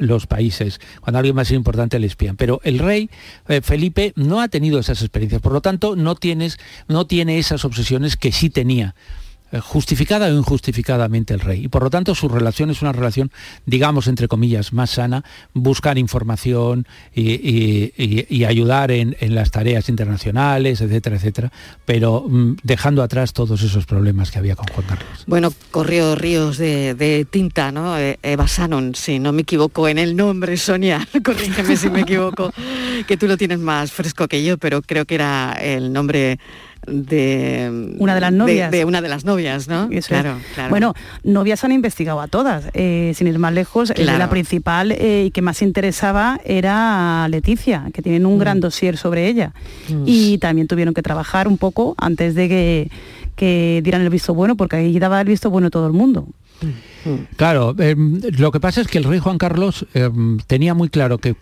[0.00, 0.80] los países.
[1.02, 2.36] Cuando alguien más importante le espían.
[2.36, 3.10] Pero el rey
[3.48, 5.42] eh, Felipe no ha tenido esas experiencias.
[5.42, 6.56] Por lo tanto, no, tienes,
[6.88, 8.94] no tiene esas obsesiones que sí tenía
[9.62, 11.64] justificada o injustificadamente el rey.
[11.64, 13.30] Y por lo tanto su relación es una relación,
[13.64, 21.52] digamos, entre comillas, más sana, buscar información y, ayudar en, las tareas internacionales, etcétera, etcétera,
[21.84, 25.24] pero mm, dejando atrás todos esos problemas que había con Juan Carlos.
[25.26, 27.98] Bueno, corrió ríos de, tinta, ¿no?
[27.98, 32.52] Eh, Eva Sanon, si no me equivoco en el nombre, Sonia, corrígeme si me equivoco,
[33.06, 36.38] que tú lo tienes más fresco que yo, pero creo que era el nombre
[36.86, 38.70] de una de las novias.
[38.70, 40.38] de, una de las novias no claro,
[40.70, 42.64] bueno novias han investigado a todas.
[42.74, 48.02] Eh, sin ir más lejos la principal eh, y que más interesaba era Leticia que
[48.02, 48.60] tienen un gran mm.
[48.60, 49.52] dossier sobre ella.
[49.88, 50.04] Mm.
[50.06, 52.90] y también tuvieron que trabajar un poco antes de que,
[53.34, 56.28] que dieran el visto bueno porque ahí daba el visto bueno todo el mundo.
[56.62, 57.36] Mm.
[57.36, 61.18] Claro, em, lo que pasa es que el rey Juan Carlos em, tenía muy claro
[61.18, 61.36] que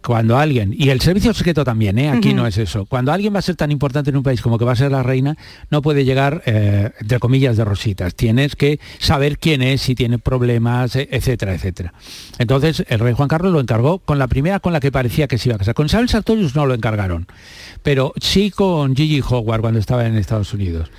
[0.00, 2.08] cuando alguien, y el servicio secreto también, ¿eh?
[2.08, 4.58] aquí no es eso, cuando alguien va a ser tan importante en un país como
[4.58, 5.36] que va a ser la reina,
[5.70, 8.14] no puede llegar, eh, entre comillas, de rositas.
[8.14, 11.94] Tienes que saber quién es, si tiene problemas, e, etcétera, etcétera.
[12.38, 15.38] Entonces, el rey Juan Carlos lo encargó con la primera con la que parecía que
[15.38, 15.74] se iba a casar.
[15.74, 17.26] Con Isabel Sartorius no lo encargaron,
[17.82, 20.90] pero sí con Gigi Howard cuando estaba en Estados Unidos.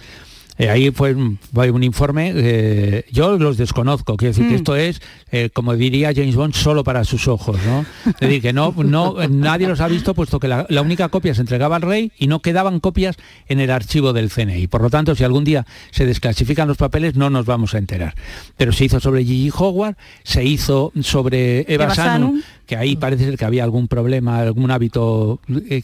[0.61, 4.57] Eh, ahí fue un, un informe, eh, yo los desconozco, quiero decir que mm.
[4.57, 7.83] esto es, eh, como diría James Bond, solo para sus ojos, ¿no?
[8.05, 11.41] Es decir, que no, no, nadie los ha visto puesto que la, única copia se
[11.41, 13.15] entregaba al rey y no quedaban copias
[13.47, 14.67] en el archivo del CNI.
[14.67, 18.13] Por lo tanto, si algún día se desclasifican los papeles, no nos vamos a enterar.
[18.55, 23.35] Pero se hizo sobre Gigi Howard, se hizo sobre Eva, Sanu, que ahí parece ser
[23.35, 25.39] que había algún problema, algún hábito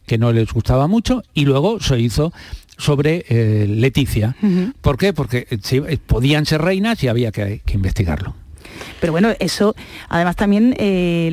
[0.05, 2.31] que no les gustaba mucho, y luego se hizo
[2.77, 4.35] sobre eh, Leticia.
[4.81, 5.13] ¿Por qué?
[5.13, 8.35] Porque eh, eh, podían ser reinas y había que, investigarlo.
[9.01, 9.75] Pero bueno, eso
[10.07, 10.75] además también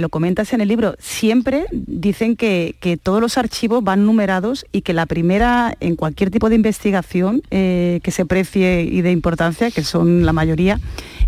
[0.00, 0.94] lo comentas en el libro.
[0.98, 6.30] Siempre dicen que, que, todos los archivos van numerados y que la primera, en cualquier
[6.30, 10.80] tipo de investigación que se precie y de importancia, que son la mayoría,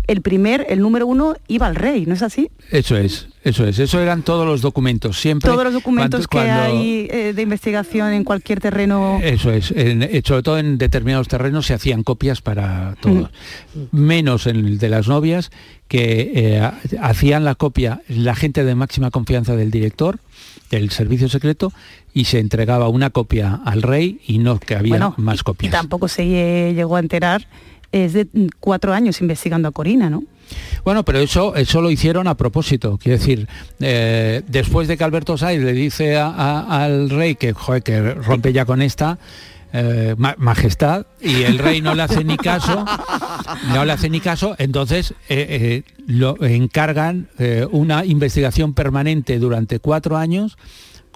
[0.07, 2.49] el primer, el número uno, iba al rey, ¿no es así?
[2.71, 5.51] Eso es, eso es, eso eran todos los documentos, siempre.
[5.51, 9.19] Todos los documentos que hay eh, de investigación en cualquier terreno.
[9.21, 13.29] Eso es, eh, sobre todo en determinados terrenos se hacían copias para todos,
[13.91, 15.51] menos en el de las novias,
[15.89, 20.19] que eh, hacían la copia la gente de máxima confianza del director,
[20.71, 21.73] del servicio secreto,
[22.13, 25.69] y se entregaba una copia al rey y no que había más copias.
[25.69, 27.47] Y tampoco se llegó a enterar
[28.05, 28.27] es de
[28.59, 30.23] cuatro años investigando a Corina, ¿no?
[30.83, 32.97] Bueno, pero eso, eso lo hicieron a propósito.
[32.97, 33.47] Quiero decir,
[33.79, 38.81] eh, después de que Alberto Saiz le dice al rey que, que rompe ya con
[38.81, 39.19] esta,
[39.73, 42.85] eh, majestad y el rey no le hace ni caso
[43.73, 47.27] no le hace ni caso entonces eh, lo encargan
[47.71, 50.57] una investigación permanente durante cuatro años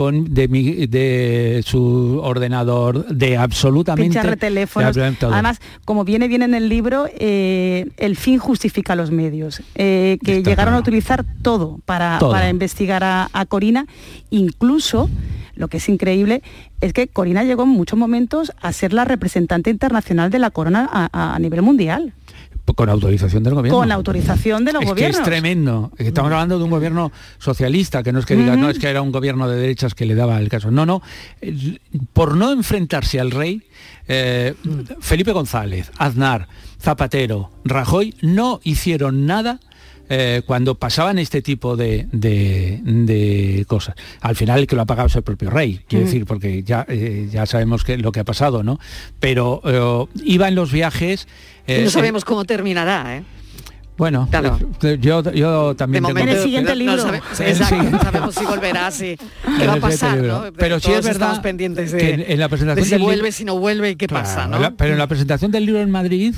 [0.10, 4.20] de, su ordenador, de absolutamente...
[4.38, 4.98] Teléfonos.
[4.98, 9.62] Además, como viene bien en el libro, eh, el fin justifica los medios.
[9.76, 13.86] Eh, que llegaron a utilizar todo para, para investigar a, Corina,
[14.30, 15.10] incluso
[15.56, 16.42] lo que es increíble
[16.80, 21.10] es que Corina llegó en muchos momentos a ser la representante internacional de la corona
[21.12, 22.14] a nivel mundial.
[22.76, 23.80] Con autorización del gobierno.
[23.80, 25.18] Con autorización de los gobiernos.
[25.18, 25.92] Que es tremendo.
[25.98, 29.02] Estamos hablando de un gobierno socialista, que no es que diga, no, es que era
[29.02, 30.72] un gobierno de derechas que le daba el caso.
[30.72, 31.02] No, no.
[32.14, 33.64] Por no enfrentarse al rey,
[34.08, 34.54] eh,
[35.00, 36.48] Felipe González, Aznar,
[36.80, 39.60] Zapatero, Rajoy no hicieron nada
[40.14, 43.96] eh, cuando pasaban este tipo de, cosas.
[44.20, 46.86] Al final el que lo ha pagado es el propio rey, quiero decir, porque ya,
[46.90, 48.78] eh, ya sabemos que, lo que ha pasado, ¿no?
[49.22, 49.62] Pero
[50.24, 51.28] iba en los viajes
[51.68, 53.24] no sabemos cómo terminará, ¿eh?
[53.98, 54.28] Bueno,
[55.00, 56.18] yo, yo también tengo...
[56.18, 56.96] En el siguiente libro.
[56.98, 59.16] No, sabemos si volverá, si
[59.60, 60.46] qué va a pasar, ¿no?
[60.58, 64.08] Pero sí es verdad pendientes de, en la presentación si vuelve, si no vuelve, qué
[64.08, 64.76] pasa, ¿no?
[64.76, 66.34] pero en la presentación del libro en Madrid,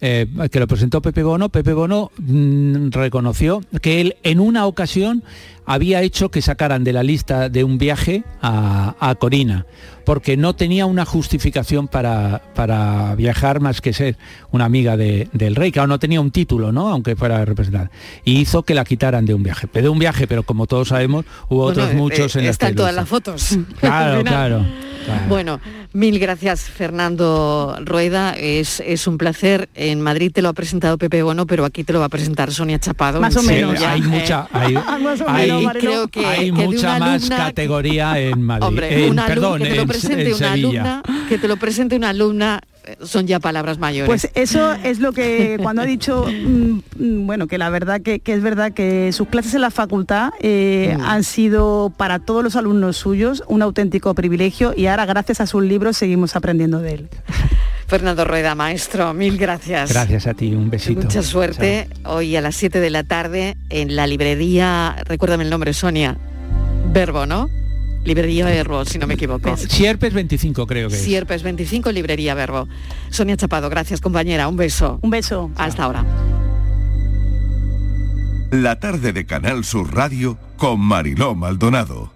[0.00, 5.24] eh, que lo presentó Pepe Bono, Pepe Bono mm, reconoció que él en una ocasión
[5.68, 9.66] había hecho que sacaran de la lista de un viaje a, Corina,
[10.04, 14.16] porque no tenía una justificación para, para, viajar más que ser
[14.50, 16.88] una amiga del rey, que no tenía un título, ¿no?
[16.88, 17.90] aunque fuera representar.
[18.24, 19.68] Y hizo que la quitaran de un viaje.
[19.70, 23.08] De un viaje, pero como todos sabemos, hubo otros muchos eh, en Están todas las
[23.08, 23.58] fotos.
[23.80, 24.64] Claro, claro.
[25.28, 25.60] Bueno,
[25.92, 29.68] mil gracias Fernando Rueda, es, es, un placer.
[29.74, 32.52] En Madrid te lo ha presentado Pepe Bono, pero aquí te lo va a presentar
[32.52, 33.20] Sonia Chapado.
[33.20, 33.80] Más o menos.
[33.82, 34.74] hay mucha, hay,
[35.72, 38.66] creo que, hay mucha más categoría en Madrid.
[38.66, 42.60] Hombre, perdón, que te lo presente una alumna, que te lo presente una alumna
[43.02, 44.06] son ya palabras mayores.
[44.06, 48.20] Pues eso es lo que cuando ha dicho, mm, mm, bueno, que la verdad que,
[48.24, 51.02] es verdad que sus clases en la facultad eh, mm.
[51.02, 55.62] han sido para todos los alumnos suyos un auténtico privilegio y ahora gracias a sus
[55.62, 57.08] libros seguimos aprendiendo de él.
[57.88, 59.90] Fernando Rueda, maestro, mil gracias.
[59.90, 61.00] Gracias a ti, un besito.
[61.00, 65.72] Mucha suerte hoy a las 7 de la tarde en la librería, recuérdame el nombre,
[65.72, 66.18] Sonia,
[66.92, 67.48] Verbo, ¿no?
[68.04, 69.56] Librería Verbo, si no me equivoco.
[69.56, 71.02] Sierpes 25 creo que es.
[71.02, 72.68] Sierpes 25, Librería Verbo.
[73.08, 74.98] Sonia Chapado, gracias compañera, un beso.
[75.02, 75.50] Un beso.
[75.56, 76.04] Hasta ahora.
[78.50, 82.12] La tarde de Canal Sur Radio con Mariló Maldonado.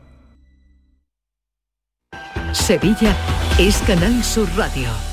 [2.53, 3.17] Sevilla
[3.59, 5.12] es Canal Sur Radio.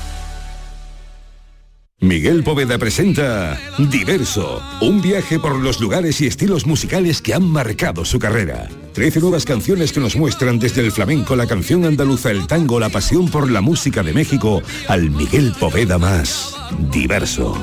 [2.02, 8.06] Miguel Poveda presenta Diverso, un viaje por los lugares y estilos musicales que han marcado
[8.06, 8.70] su carrera.
[8.94, 12.88] Trece nuevas canciones que nos muestran desde el flamenco, la canción andaluza, el tango, la
[12.88, 16.56] pasión por la música de México, al Miguel Poveda más.
[16.90, 17.54] Diverso.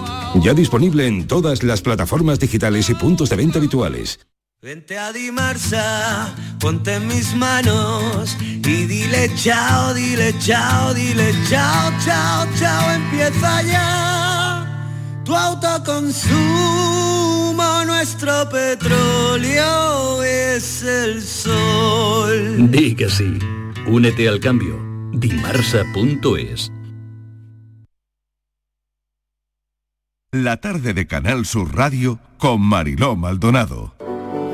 [0.43, 4.19] Ya disponible en todas las plataformas digitales y puntos de venta habituales.
[4.59, 12.47] Vente a Dimarsa, ponte en mis manos y dile chao, dile chao, dile chao, chao,
[12.57, 14.57] chao, empieza ya
[15.27, 16.33] tu autoconsumo,
[17.85, 22.71] nuestro petróleo es el sol.
[22.71, 23.37] Di que sí.
[23.85, 24.79] Únete al cambio.
[25.11, 26.71] Dimarsa.es.
[30.31, 33.97] La tarde de Canal Sur Radio con Mariló Maldonado.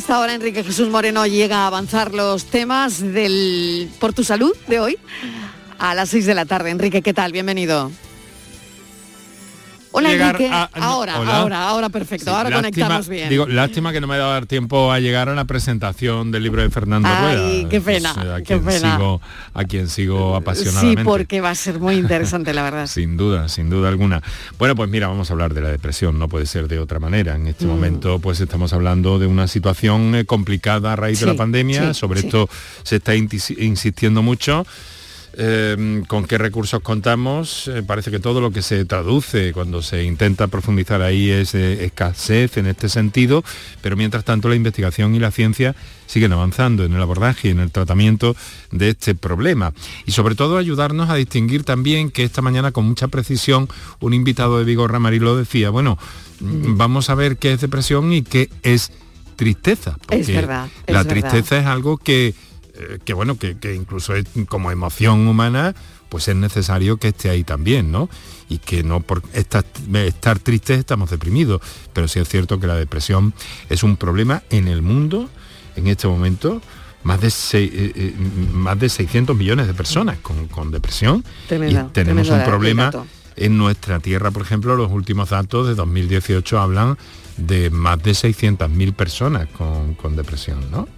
[0.00, 4.80] Esta hora Enrique Jesús Moreno llega a avanzar los temas del Por tu Salud de
[4.80, 4.98] hoy
[5.78, 6.70] a las 6 de la tarde.
[6.70, 7.32] Enrique, ¿qué tal?
[7.32, 7.90] Bienvenido.
[10.00, 13.28] Hola Enrique, ahora, ahora, ahora perfecto, ahora conectamos bien.
[13.28, 16.42] Digo, lástima que no me ha dado dar tiempo a llegar a la presentación del
[16.42, 18.96] libro de Fernando Ay, qué pena, a qué pena.
[18.96, 19.20] Sigo,
[19.52, 21.02] a quien sigo apasionadamente.
[21.02, 22.86] Sí, porque va a ser muy interesante, la verdad.
[22.86, 24.22] sin duda, sin duda alguna.
[24.58, 27.34] Bueno, pues mira, vamos a hablar de la depresión, no puede ser de otra manera.
[27.34, 27.68] En este mm.
[27.68, 32.20] momento, pues estamos hablando de una situación eh, complicada a raíz de la pandemia, sobre
[32.20, 32.48] esto
[32.84, 34.64] se está insistiendo mucho.
[35.34, 37.68] Eh, con qué recursos contamos.
[37.68, 41.84] Eh, parece que todo lo que se traduce cuando se intenta profundizar ahí es eh,
[41.84, 43.44] escasez en este sentido,
[43.80, 45.76] pero mientras tanto la investigación y la ciencia
[46.06, 48.34] siguen avanzando en el abordaje y en el tratamiento
[48.72, 49.72] de este problema.
[50.06, 53.68] Y sobre todo ayudarnos a distinguir también que esta mañana con mucha precisión
[54.00, 55.98] un invitado de Vigorra Marilo decía, bueno,
[56.40, 58.90] vamos a ver qué es depresión y qué es
[59.36, 59.96] tristeza.
[60.10, 60.68] Es verdad.
[60.86, 61.30] es la verdad.
[61.30, 62.34] tristeza es algo que,
[63.04, 65.74] que bueno, que, que incluso es como emoción humana,
[66.08, 68.08] pues es necesario que esté ahí también, ¿no?
[68.48, 69.64] Y que no por estar,
[69.94, 71.60] estar tristes estamos deprimidos.
[71.92, 73.32] Pero sí es cierto que la depresión
[73.68, 75.28] es un problema en el mundo,
[75.76, 76.60] en este momento,
[77.04, 78.14] más de, sei- eh, eh,
[78.52, 81.24] más de 600 millones de personas con, con depresión.
[81.48, 82.90] Tremendo, y tenemos un problema
[83.36, 86.98] en nuestra tierra, por ejemplo, los últimos datos de 2018 hablan
[87.38, 90.88] de más de 600.000 personas con, con depresión, ¿no?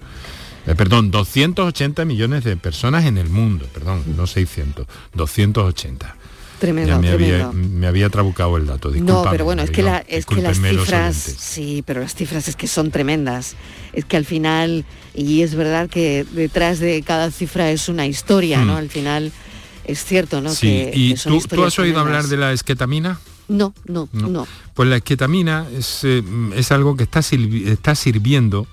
[0.66, 6.16] Eh, perdón, 280 millones de personas en el mundo, perdón, no 600, 280.
[6.60, 7.76] Tremendo, Ya me había, tremendo.
[7.80, 11.16] me había trabucado el dato, No, pero bueno, es que, la- es que las cifras,
[11.16, 13.56] sí, pero las cifras es que son tremendas.
[13.92, 18.64] Es que al final, y es verdad que detrás de cada cifra es una historia,
[18.64, 18.74] ¿no?
[18.74, 18.76] Hmm.
[18.76, 19.32] Al final
[19.84, 20.50] es cierto, ¿no?
[20.50, 21.98] Sí, que, ¿y que son tú, has oído tremendas.
[21.98, 23.18] hablar de la esquetamina?
[23.48, 24.28] No, no, No.
[24.28, 24.46] no.
[24.74, 26.22] Pues la esquetamina es, eh,
[26.54, 28.68] es algo que está, sirvi- está sirviendo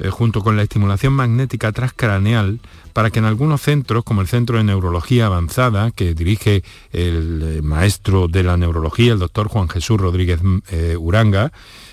[0.00, 2.58] eh, junto con la estimulación magnética transcraneal
[2.92, 7.62] para que en algunos centros, como el Centro de Neurología Avanzada, que dirige el eh,
[7.62, 11.52] maestro de la neurología, el doctor Juan Jesús Rodríguez mm, eh, Uranga,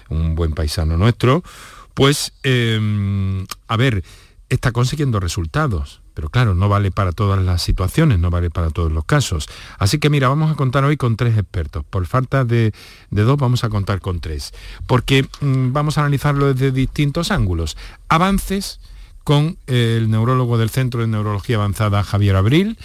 [0.10, 1.44] un buen paisano nuestro,
[1.94, 4.04] pues, eh, a ver,
[4.50, 6.02] está consiguiendo resultados.
[6.14, 9.48] Pero claro, no vale para todas las situaciones, no vale para todos los casos.
[9.78, 11.86] Así que mira, vamos a contar hoy con tres expertos.
[11.86, 12.74] Por falta de,
[13.12, 14.54] de dos, vamos a contar con tres.
[14.88, 17.78] Porque mm, vamos a analizarlo desde distintos ángulos.
[18.10, 18.80] Avances
[19.24, 22.78] con eh, el neurólogo del Centro de Neurología Avanzada, Javier Abril.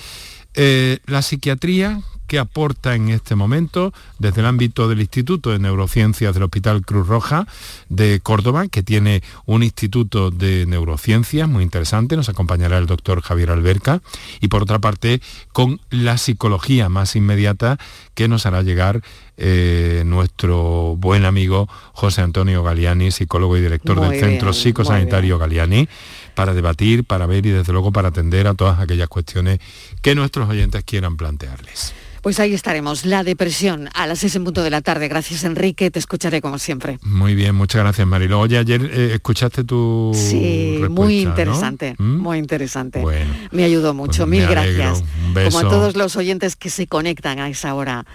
[0.55, 6.35] Eh, la psiquiatría que aporta en este momento desde el ámbito del Instituto de Neurociencias
[6.35, 7.47] del Hospital Cruz Roja
[7.89, 13.51] de Córdoba, que tiene un instituto de neurociencias muy interesante, nos acompañará el doctor Javier
[13.51, 14.01] Alberca,
[14.41, 15.21] y por otra parte
[15.53, 17.79] con la psicología más inmediata
[18.15, 19.03] que nos hará llegar
[19.37, 25.39] eh, nuestro buen amigo José Antonio Galiani, psicólogo y director Muy del Centro bien, Psicosanitario
[25.39, 25.89] Galiani,
[26.35, 29.59] para debatir, para ver y desde luego para atender a todas aquellas cuestiones
[30.01, 31.95] que nuestros oyentes quieran plantearles.
[32.23, 35.09] Pues ahí estaremos, la depresión, a las 6 en punto de la tarde.
[35.09, 37.01] Gracias, Enrique, te escucharé como siempre.
[37.03, 38.39] Muy bien, muchas gracias Marilo.
[38.39, 41.31] Oye, ayer eh, escuchaste tu Sí, muy ¿no?
[41.31, 42.19] interesante, ¿Mm?
[42.19, 43.01] muy interesante.
[43.01, 45.03] Bueno, Me ayudó mucho, pues me mil gracias.
[45.27, 45.59] Un beso.
[45.59, 48.07] Como a todos los oyentes que se conectan a esa hora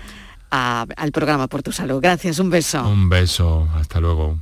[0.51, 1.99] a- al programa Por tu Salud.
[2.01, 2.87] Gracias, un beso.
[2.87, 4.39] un beso, hasta luego.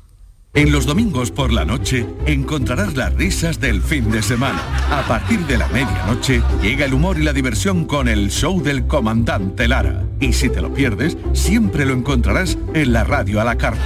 [0.56, 4.62] En los domingos por la noche encontrarás las risas del fin de semana.
[4.90, 8.88] A partir de la medianoche llega el humor y la diversión con el show del
[8.88, 10.04] comandante Lara.
[10.22, 13.84] Y si te lo pierdes, siempre lo encontrarás en la radio a la carta.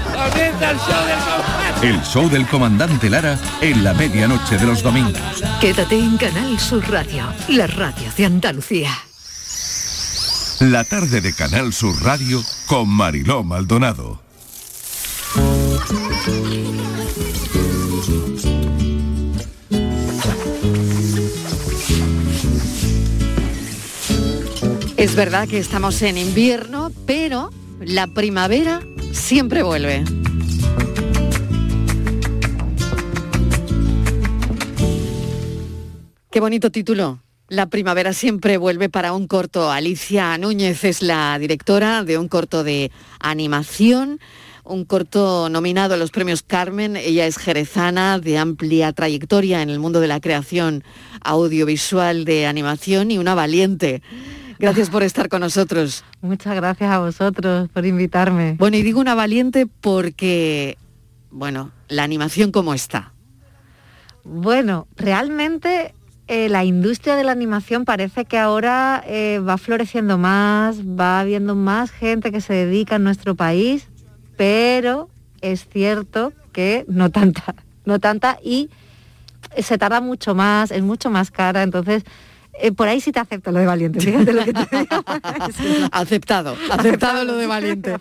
[1.82, 5.44] El show del comandante Lara en la medianoche de los domingos.
[5.60, 8.92] Quédate en Canal Sur Radio, la radio de Andalucía.
[10.60, 14.29] La tarde de Canal Sur Radio con Mariló Maldonado.
[24.98, 28.82] Es verdad que estamos en invierno, pero la primavera
[29.14, 30.04] siempre vuelve.
[36.32, 37.20] Qué bonito título.
[37.48, 39.72] La primavera siempre vuelve para un corto.
[39.72, 44.20] Alicia Núñez es la directora de un corto de animación,
[44.70, 46.96] un corto nominado a los premios Carmen.
[46.96, 50.84] Ella es jerezana de amplia trayectoria en el mundo de la creación
[51.22, 54.02] audiovisual de animación y una valiente.
[54.60, 56.04] Gracias por estar con nosotros.
[56.22, 58.56] Muchas gracias a vosotros por invitarme.
[58.58, 60.78] Bueno, y digo una valiente porque,
[61.32, 63.14] bueno, la animación como está.
[64.24, 65.94] Bueno, realmente
[66.28, 71.56] eh, la industria de la animación parece que ahora eh, va floreciendo más, va habiendo
[71.56, 73.88] más gente que se dedica en nuestro país,
[74.40, 75.10] pero
[75.42, 78.70] es cierto que no tanta, no tanta y
[79.58, 82.04] se tarda mucho más, es mucho más cara, entonces
[82.54, 85.04] eh, por ahí sí te acepto lo de valiente, fíjate lo que te digo.
[85.92, 87.98] Aceptado, aceptado lo de valiente.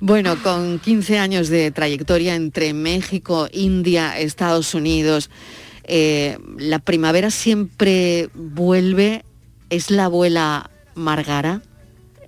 [0.00, 5.28] Bueno, con 15 años de trayectoria entre México, India, Estados Unidos,
[5.84, 9.26] eh, la primavera siempre vuelve,
[9.68, 11.60] es la abuela Margara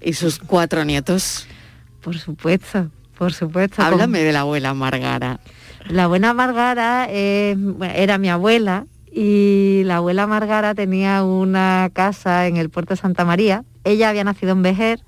[0.02, 1.46] y sus cuatro nietos.
[2.02, 3.82] Por supuesto, por supuesto.
[3.82, 5.40] Háblame de la abuela Margara.
[5.88, 7.56] La buena Margara eh,
[7.94, 13.24] era mi abuela y la abuela Margara tenía una casa en el puerto de Santa
[13.24, 13.64] María.
[13.84, 15.00] Ella había nacido en Vejer,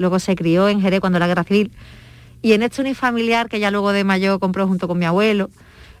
[0.00, 1.72] luego se crió en Jerez cuando la guerra civil
[2.44, 5.48] y en este unifamiliar que ya luego de mayo compró junto con mi abuelo,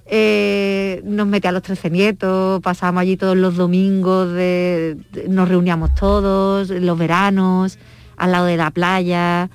[0.04, 4.28] eh, nos metía a los 13 nietos, pasábamos allí todos los domingos,
[5.28, 7.78] nos reuníamos todos, los veranos,
[8.18, 9.48] al lado de la playa.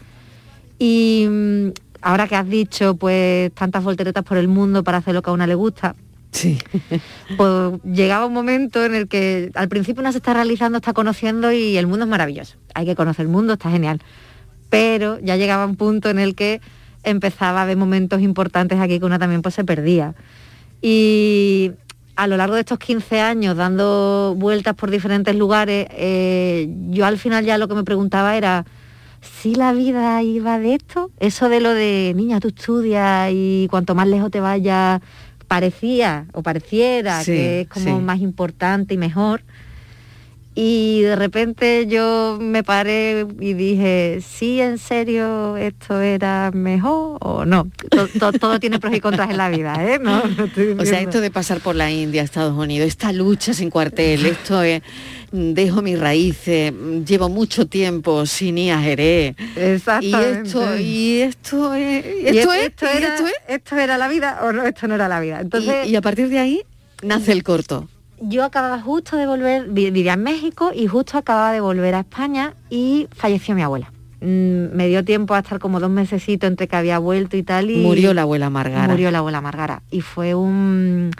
[0.79, 1.67] Y mm,
[2.01, 5.33] ahora que has dicho, pues tantas volteretas por el mundo para hacer lo que a
[5.33, 5.95] una le gusta.
[6.31, 6.57] Sí.
[7.37, 11.51] pues llegaba un momento en el que al principio uno se está realizando, está conociendo
[11.51, 12.57] y el mundo es maravilloso.
[12.73, 14.01] Hay que conocer el mundo, está genial.
[14.69, 16.61] Pero ya llegaba un punto en el que
[17.03, 20.15] empezaba a haber momentos importantes aquí que una también pues se perdía.
[20.81, 21.71] Y
[22.15, 27.17] a lo largo de estos 15 años, dando vueltas por diferentes lugares, eh, yo al
[27.17, 28.65] final ya lo que me preguntaba era,
[29.21, 33.95] si la vida iba de esto, eso de lo de niña, tú estudias y cuanto
[33.95, 35.01] más lejos te vayas,
[35.47, 39.41] parecía o pareciera que es como más importante y mejor
[40.61, 47.45] y de repente yo me paré y dije, ¿sí en serio esto era mejor o
[47.45, 47.69] no?
[48.41, 49.99] Todo, tiene pros y contras en la vida, ¿eh?
[50.77, 54.61] o sea, esto de pasar por la India, Estados Unidos, esta lucha sin cuartel, esto
[54.61, 54.81] es,
[55.31, 56.73] dejo mis raíces,
[57.05, 59.35] llevo mucho tiempo sin Jerez.
[59.55, 60.81] Exactamente.
[60.81, 63.15] Y esto, y esto, es, esto, era,
[63.47, 65.41] esto, era la vida o no, esto no era la vida.
[65.41, 66.61] Entonces, y a partir de ahí
[67.01, 67.87] nace el corto
[68.21, 72.53] yo acababa justo de volver, vivía en México y justo acababa de volver a España
[72.69, 73.91] y falleció mi abuela.
[74.21, 77.71] Mm, me dio tiempo a estar como dos mesecitos entre que había vuelto y tal.
[77.71, 78.87] Y murió la abuela Margara.
[78.87, 79.81] Murió la abuela Margara.
[79.91, 81.11] Y fue un...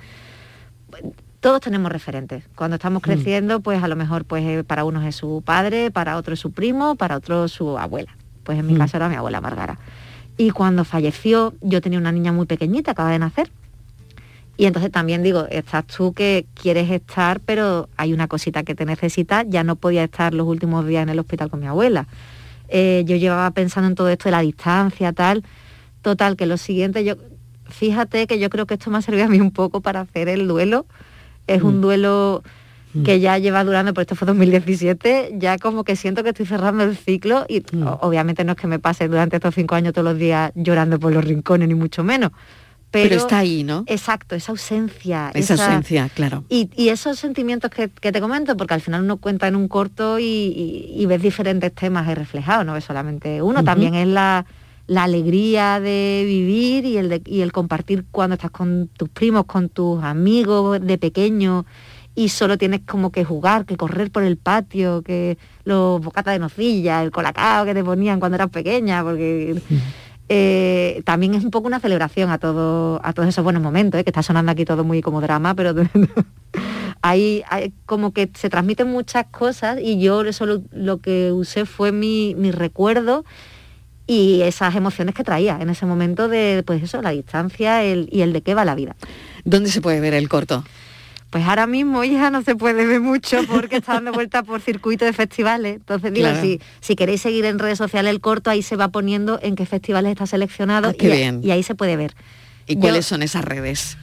[1.40, 2.44] Todos tenemos referentes.
[2.56, 3.06] Cuando estamos mm.
[3.06, 6.42] creciendo, pues a lo mejor pues eh, para unos es su padre, para otros es
[6.42, 8.16] su primo, para otros su abuela.
[8.44, 8.78] Pues en mi mm.
[8.78, 9.80] caso era mi abuela Margara.
[10.38, 13.52] Y cuando falleció, yo tenía una niña muy pequeñita, acaba de nacer,
[14.60, 18.84] y entonces también digo, estás tú que quieres estar, pero hay una cosita que te
[18.84, 22.10] necesita, ya no podía estar los últimos días en el hospital con mi abuela.
[22.68, 25.46] Eh, yo llevaba pensando en todo esto de la distancia, tal.
[26.02, 27.16] Total, que lo siguiente, yo,
[27.70, 30.28] fíjate que yo creo que esto me ha servido a mí un poco para hacer
[30.28, 30.86] el duelo.
[31.56, 31.82] Es un mm.
[31.82, 32.43] duelo
[32.93, 33.04] mm.
[33.04, 36.84] que ya lleva durando, pero esto fue 2017, ya como que siento que estoy cerrando
[36.84, 37.84] el ciclo y mm.
[38.02, 41.14] obviamente no es que me pase durante estos cinco años todos los días llorando por
[41.14, 42.32] los rincones, ni mucho menos
[42.91, 43.84] pero, está ahí, ¿no?
[43.86, 45.32] Exacto, esa ausencia.
[45.34, 46.43] Esa, ausencia, claro.
[46.50, 51.06] Y, esos sentimientos que, te comento, porque al final uno cuenta en un corto y,
[51.08, 54.45] ves diferentes temas ahí reflejados, no ves solamente uno, también es la,
[54.98, 60.04] alegría de vivir y el, y el compartir cuando estás con tus primos, con tus
[60.04, 61.66] amigos de pequeño
[62.16, 66.40] y solo tienes como que jugar, que correr por el patio, que los bocatas de
[66.40, 69.62] nocilla, el colacao que te ponían cuando eras pequeña, porque...
[70.32, 74.04] Eh, también es un poco una celebración a, todo, a todos esos buenos momentos, ¿eh?
[74.04, 75.74] que está sonando aquí todo muy como drama, pero
[77.02, 77.44] hay,
[77.88, 83.26] como que se transmiten muchas cosas y yo eso lo, que usé fue mi, recuerdo
[84.10, 88.34] y esas emociones que traía en ese momento de, pues eso, la distancia y el
[88.34, 88.95] de qué va la vida.
[89.45, 90.66] ¿Dónde se puede ver el corto?
[91.30, 95.05] Pues ahora mismo ya no se puede ver mucho porque está dando vuelta por circuito
[95.05, 95.76] de festivales.
[95.76, 99.38] Entonces, digo, si, si queréis seguir en redes sociales el corto, ahí se va poniendo
[99.43, 102.16] en qué festivales está seleccionado ah, y, y, ahí se puede ver.
[102.66, 103.95] ¿Y cuáles son esas redes?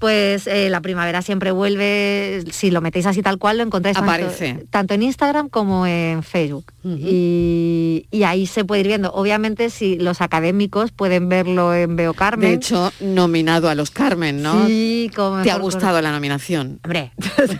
[0.00, 4.66] Pues eh, la primavera siempre vuelve, si lo metéis así tal cual, lo encontráis Aparece.
[4.70, 6.72] Tanto, en Instagram como en Facebook.
[6.82, 9.12] y, ahí se puede ir viendo.
[9.12, 12.48] Obviamente si los académicos pueden verlo en Veo Carmen.
[12.48, 14.66] De hecho, nominado a los Carmen, ¿no?
[14.66, 16.80] Sí, como ¿Te ha gustado la nominación?
[16.82, 17.12] Hombre,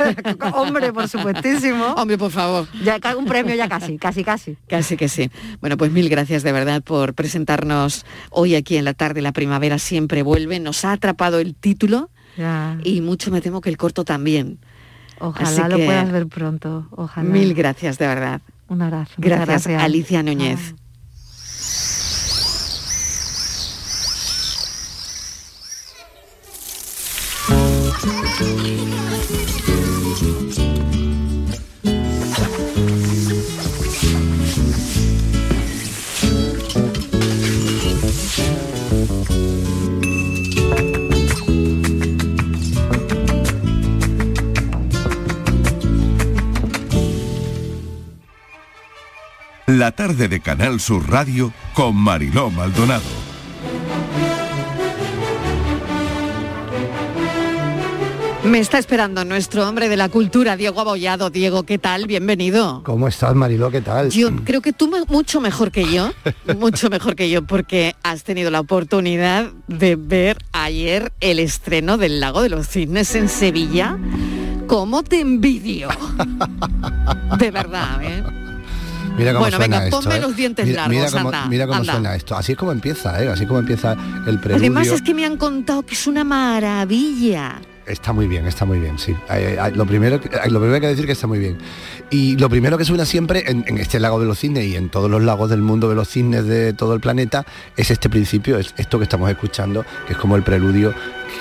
[0.54, 1.88] hombre, por supuestísimo.
[1.98, 2.66] hombre, por favor.
[2.82, 4.56] Ya un premio ya casi, casi, casi.
[4.66, 5.30] Casi que sí.
[5.60, 9.20] Bueno, pues mil gracias de verdad por presentarnos hoy aquí en la tarde.
[9.20, 10.58] La primavera siempre vuelve.
[10.58, 12.08] Nos ha atrapado el título
[12.84, 14.58] y mucho me temo que el corto también.
[15.18, 17.28] Ojalá lo puedas ver pronto, ojalá.
[17.28, 18.40] Mil gracias, de verdad.
[18.68, 19.14] Un abrazo.
[19.18, 20.74] Gracias, Alicia Núñez.
[49.90, 53.02] La tarde de Canal Sur Radio con Mariló Maldonado.
[58.44, 61.28] Me está esperando nuestro hombre de la cultura, Diego Abollado.
[61.28, 62.06] Diego, ¿qué tal?
[62.06, 62.82] Bienvenido.
[62.84, 63.70] ¿Cómo estás, Mariló?
[63.70, 64.10] ¿Qué tal?
[64.10, 66.12] Yo creo que tú me- mucho mejor que yo,
[66.58, 72.20] mucho mejor que yo, porque has tenido la oportunidad de ver ayer el estreno del
[72.20, 73.98] Lago de los Cisnes en Sevilla.
[74.66, 75.88] ¿Cómo te envidio?
[77.38, 78.22] De verdad, ¿eh?
[79.16, 80.00] Mira cómo Bueno, suena venga, esto.
[80.00, 80.20] ponme ¿eh?
[80.20, 81.92] los dientes mira, largos, Mira cómo, anda, mira cómo anda.
[81.92, 82.36] suena esto.
[82.36, 83.28] Así es como empieza, ¿eh?
[83.28, 83.92] Así como empieza
[84.26, 84.56] el preludio.
[84.56, 87.60] Además es que me han contado que es una maravilla.
[87.86, 89.16] Está muy bien, está muy bien, sí.
[89.74, 91.58] Lo, primero, que- hay- lo primero que hay que decir que está muy bien.
[92.10, 94.90] Y lo primero que suena siempre en, en este lago de los cisnes y en
[94.90, 97.44] todos los lagos del mundo de los cisnes de todo el planeta
[97.76, 100.94] es este principio, es esto que estamos escuchando, que es como el preludio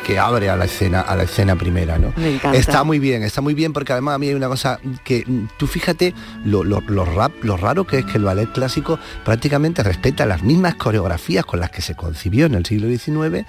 [0.06, 2.14] que abre a la escena, a la escena primera, ¿no?
[2.16, 2.58] Me encanta.
[2.58, 5.26] Está muy bien, está muy bien porque además a mí hay una cosa que
[5.58, 6.14] tú fíjate
[6.46, 10.42] lo, lo- lo rap, lo raro que es que el ballet clásico prácticamente respeta las
[10.44, 13.46] mismas coreografías con las que se concibió en el siglo XIX,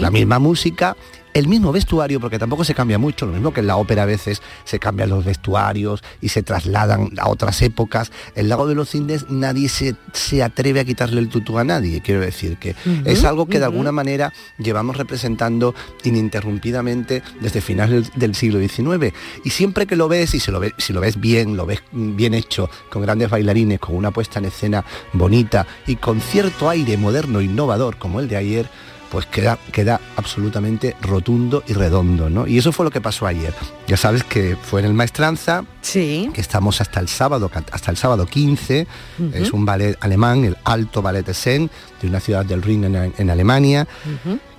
[0.00, 0.96] la misma música.
[1.34, 4.06] El mismo vestuario, porque tampoco se cambia mucho, lo mismo que en la ópera a
[4.06, 8.12] veces se cambian los vestuarios y se trasladan a otras épocas.
[8.36, 12.00] El Lago de los Cisnes nadie se, se atreve a quitarle el tutú a nadie,
[12.02, 15.74] quiero decir que es algo que de alguna manera llevamos representando
[16.04, 19.12] ininterrumpidamente desde finales del, del siglo XIX.
[19.44, 21.82] Y siempre que lo ves, y si lo ves, si lo ves bien, lo ves
[21.90, 26.96] bien hecho, con grandes bailarines, con una puesta en escena bonita y con cierto aire
[26.96, 28.70] moderno innovador como el de ayer,
[29.14, 32.48] pues queda, queda absolutamente rotundo y redondo, ¿no?
[32.48, 33.54] Y eso fue lo que pasó ayer.
[33.86, 36.28] Ya sabes que fue en el Maestranza, sí.
[36.34, 38.88] que estamos hasta el sábado, hasta el sábado 15,
[39.20, 39.30] Ujú.
[39.32, 41.70] es un ballet alemán, el Alto Ballet Essen,
[42.02, 43.86] de una ciudad del Rin en, en Alemania.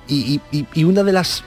[0.07, 1.43] Y, y- y- y una de las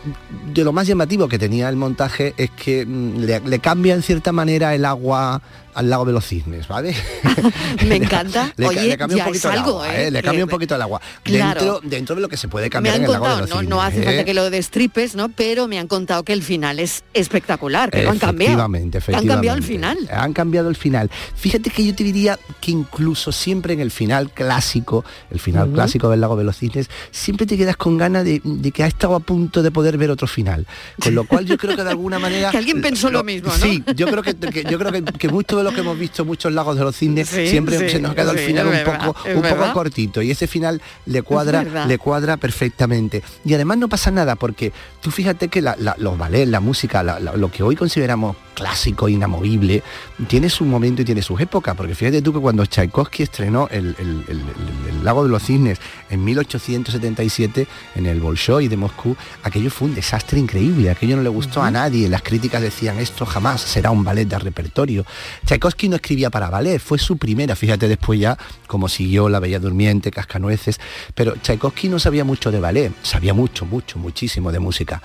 [0.53, 4.03] de lo más llamativo que tenía el montaje es que mm, le, le cambia en
[4.03, 5.41] cierta manera el agua
[5.75, 6.95] al lago de los cisnes, ¿vale?
[7.87, 8.53] Me encanta.
[8.57, 10.07] Le, Oye, le cambia un poquito el algo, agua, ¿eh?
[10.07, 10.11] ¿eh?
[10.11, 11.01] Le cambia un poquito el agua.
[11.23, 11.61] Claro.
[11.61, 13.49] Dentro, dentro de lo que se puede Me cambiar han en el lago de los
[13.51, 13.69] no, cisnes.
[13.71, 14.05] no hace ¿eh?
[14.05, 15.29] falta que lo destripes, ¿no?
[15.29, 18.53] Pero me han contado que el final es espectacular, que lo han cambiado.
[18.53, 19.99] Efectivamente, han cambiado el final.
[20.13, 21.11] Han cambiado el final.
[21.37, 26.09] Fíjate que yo te diría que incluso siempre en el final clásico, el final clásico
[26.11, 29.15] del Lago de los Cisnes, siempre te quedas con ganas de, de que ha estado
[29.15, 30.67] a punto de poder ver otro final.
[31.01, 32.51] Con lo cual yo creo que de alguna manera...
[32.51, 33.55] Que alguien pensó lo mismo, ¿no?
[33.55, 36.25] Sí, yo creo que, que- yo creo que, que mucho de lo que hemos visto
[36.25, 38.73] muchos lagos de los cisnes Sí, siempre sí, se nos queda al sí, final un
[38.73, 43.23] verdad, poco, un poco cortito y ese final le cuadra, le cuadra perfectamente.
[43.45, 47.03] Y además no pasa nada porque tú fíjate que la- la- los ballets, la música,
[47.03, 49.85] la- lo que hoy consideramos clásico, inamovible,
[50.27, 51.77] tiene su momento y tiene sus épocas.
[51.77, 55.45] Porque fíjate tú que cuando Tchaikovsky estrenó el, el- el- el- el Lago de los
[55.45, 55.79] Cisnes
[56.11, 61.29] en 1877 en el Bolshoi de Moscú, aquello fue un desastre increíble, aquello no le
[61.29, 62.09] gustó a nadie.
[62.09, 65.05] Las críticas decían esto jamás será un ballet de repertorio.
[65.49, 68.37] Tchaikovsky no escribía para ballet, fue su primera, fíjate después ya
[68.67, 70.79] como siguió La Bella Durmiente, Cascanueces,
[71.15, 75.03] pero Tchaikovsky no sabía mucho de ballet, sabía mucho, mucho, muchísimo de música.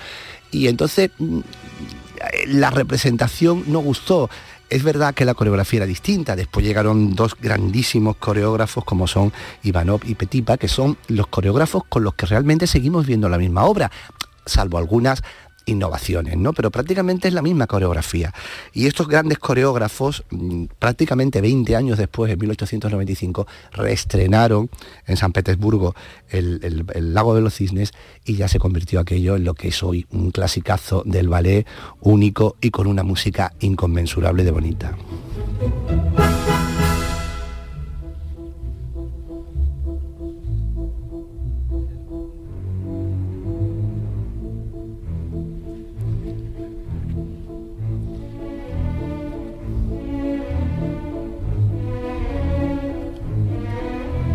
[0.51, 1.39] Y entonces mm,
[2.47, 4.29] la representación no gustó.
[4.69, 6.35] Es verdad que la coreografía era distinta.
[6.35, 9.31] Después llegaron dos grandísimos coreógrafos como son
[9.63, 13.63] Ivanov y Petipa, que son los coreógrafos con los que realmente seguimos viendo la misma
[13.63, 13.89] obra,
[14.45, 15.23] salvo algunas
[15.65, 16.53] innovaciones, ¿no?
[16.53, 18.33] Pero prácticamente es la misma coreografía.
[18.73, 24.69] Y estos grandes coreógrafos, mm, prácticamente 20 años después, en 1895, reestrenaron
[25.05, 25.95] en San Petersburgo
[26.29, 27.91] el, Lago de los Cisnes
[28.25, 31.67] y ya se convirtió aquello en lo que es hoy un clasicazo del ballet
[32.01, 34.97] único y con una música inconmensurable de bonita.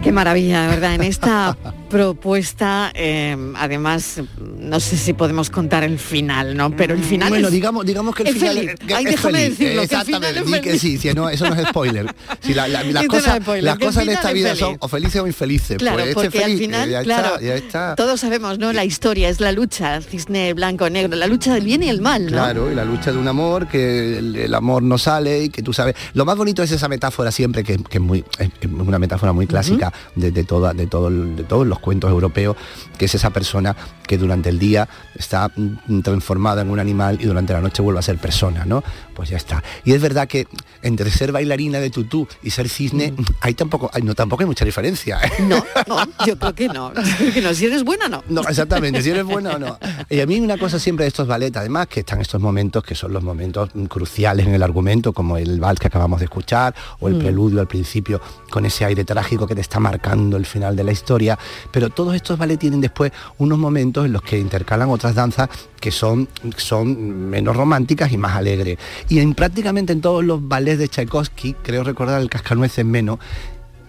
[0.09, 0.95] Qué maravilla, verdad.
[0.95, 1.55] En esta
[1.89, 4.21] propuesta, eh, además,
[4.59, 6.71] no sé si podemos contar el final, ¿no?
[6.77, 8.71] Pero el final bueno, es- digamos, digamos que el es final feliz.
[8.87, 9.59] es, Ay, es déjame feliz.
[9.59, 12.07] decirlo, que el Exactamente, final es di que sí, sí, no, eso no es spoiler.
[12.41, 14.57] Si la- la- las cosas, spoiler, las que el cosas en final esta es vida
[14.57, 15.79] son o felices o infelices.
[15.79, 17.95] Claro, pues este porque al feliz, final, ya claro, está, ya está.
[17.97, 18.73] todos sabemos, ¿no?
[18.73, 22.25] La historia es la lucha, cisne blanco negro, la lucha del bien y el mal,
[22.27, 22.33] ¿no?
[22.33, 25.63] Claro, y la lucha de un amor, que el, el amor no sale y que
[25.63, 25.95] tú sabes.
[26.15, 29.47] Lo más bonito es esa metáfora siempre, que, que es, muy, es una metáfora muy
[29.47, 32.57] clásica de, de toda, de, todo, el- de todos los cuentos europeos,
[32.97, 33.77] que es esa persona
[34.07, 38.01] que durante el día está mm, transformada en un animal y durante la noche vuelve
[38.01, 38.83] a ser persona, ¿no?
[39.19, 39.65] Pues ya está.
[39.85, 40.47] Y es verdad que
[40.81, 44.65] entre ser bailarina de tutú y ser cisne, hay tampoco, hay- no, tampoco hay mucha
[44.65, 45.19] diferencia.
[45.25, 45.43] ¿eh?
[45.43, 45.57] No,
[45.89, 46.93] no, yo creo que no.
[47.35, 47.53] Que no.
[47.53, 48.23] Si eres buena, no.
[48.29, 49.77] No, exactamente, si eres buena o no.
[50.09, 52.95] Y a mí una cosa siempre de estos ballets, además que están estos momentos que
[52.95, 56.73] son los momentos mm, cruciales en el argumento, como el vals que acabamos de escuchar,
[57.01, 57.19] o el Mm.
[57.19, 60.93] preludio al principio, con ese aire trágico que te está marcando el final de la
[60.93, 61.37] historia.
[61.73, 65.49] Pero todos estos ballets tienen después unos momentos en los que intercalan otras danzas
[65.81, 68.79] que son, son menos románticas y más alegres.
[69.09, 73.19] Y en prácticamente en todos los ballets de Tchaikovsky, creo recordar el cascanueces menos,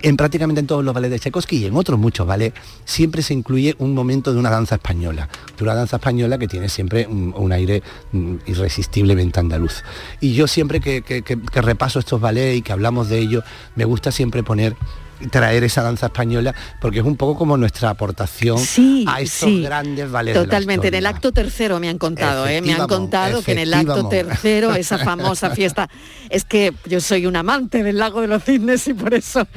[0.01, 3.34] en prácticamente en todos los ballets de Tchaikovsky y en otros muchos ballets siempre se
[3.34, 7.51] incluye un momento de una danza española, de una danza española que tiene siempre un,
[7.51, 9.84] aire mm, irresistiblemente andaluz.
[10.22, 13.43] Y yo siempre que repaso estos ballets y que hablamos de ellos,
[13.76, 14.78] me gusta siempre poner
[15.32, 18.57] traer esa danza española porque es un poco como nuestra aportación
[19.07, 19.61] a sí.
[19.63, 20.88] grandes ballets de la Totalmente.
[20.89, 22.61] En el acto tercero me han contado, ¿eh?
[22.61, 25.89] me han contado que en el acto tercero, esa famosa fiesta,
[26.30, 29.47] es que yo soy un amante del lago de los cisnes y por eso,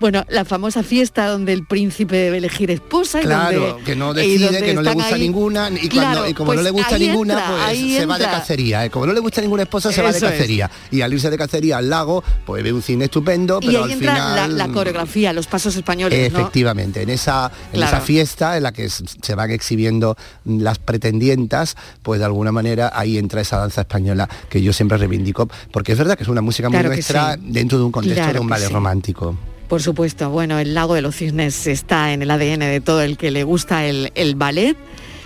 [0.00, 4.12] bueno, la famosa fiesta donde el príncipe debe elegir esposa y Claro, donde, que no
[4.12, 6.70] y decide, que no le gusta ahí- ninguna y, cuando, y como no pues le
[6.70, 8.84] gusta ninguna, entra, pues se va de cacería.
[8.84, 8.90] ¿eh?
[8.90, 10.24] Como no le gusta ninguna esposa, se va de es.
[10.24, 10.70] cacería.
[10.90, 13.84] Y al irse de cacería al lago, pues ve un cine estupendo, Y pero ahí
[13.84, 14.56] al entra final...
[14.56, 15.01] la, la coreografía,
[15.32, 16.38] los pasos españoles, ¿no?
[16.38, 17.96] Efectivamente, en esa, en Claro.
[17.96, 23.18] esa fiesta en la que se van exhibiendo las pretendientas, pues de alguna manera ahí
[23.18, 26.68] entra esa danza española que yo siempre reivindico, porque es verdad que es una música
[26.68, 27.40] muy Claro nuestra sí.
[27.46, 28.72] dentro de un contexto Claro de un ballet sí.
[28.72, 29.36] romántico.
[29.68, 33.16] Por supuesto, bueno, el lago de los cisnes está en el ADN de todo el
[33.16, 34.76] que le gusta el, el ballet.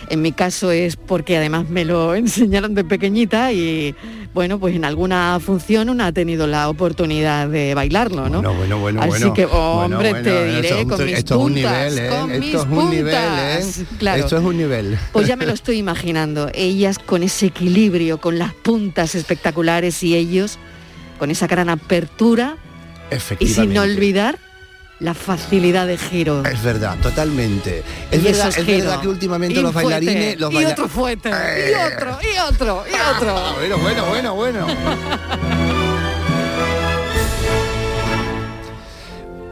[0.09, 3.95] En mi caso es porque además me lo enseñaron de pequeñita y
[4.35, 8.43] bueno, pues en alguna función una ha tenido la oportunidad de bailarlo, ¿no?
[8.43, 9.35] Bueno, bueno, bueno, Así bueno.
[9.35, 12.09] que, Bueno, hombre, bueno, te diré con mis esto es un puntas, nivel, ¿eh?
[12.11, 13.59] con Esto mis es un nivel, ¿eh?
[13.61, 13.85] puntas.
[13.99, 14.23] Claro.
[14.23, 14.99] Esto es un nivel.
[15.13, 16.51] Pues ya me lo estoy imaginando.
[16.55, 20.59] Ellas con ese equilibrio, con las puntas espectaculares y ellos
[21.19, 22.57] con esa gran apertura
[23.39, 24.39] y sin olvidar
[25.01, 26.43] la facilidad de giro.
[26.45, 27.83] Es verdad, totalmente.
[28.11, 30.41] Es Y verdad, es que últimamente Y los bailarines...
[30.41, 31.71] Los y baila- otro fuete, Eh.
[31.73, 33.55] y otro, y otro, y otro.
[33.59, 34.67] Bueno, bueno, bueno, bueno.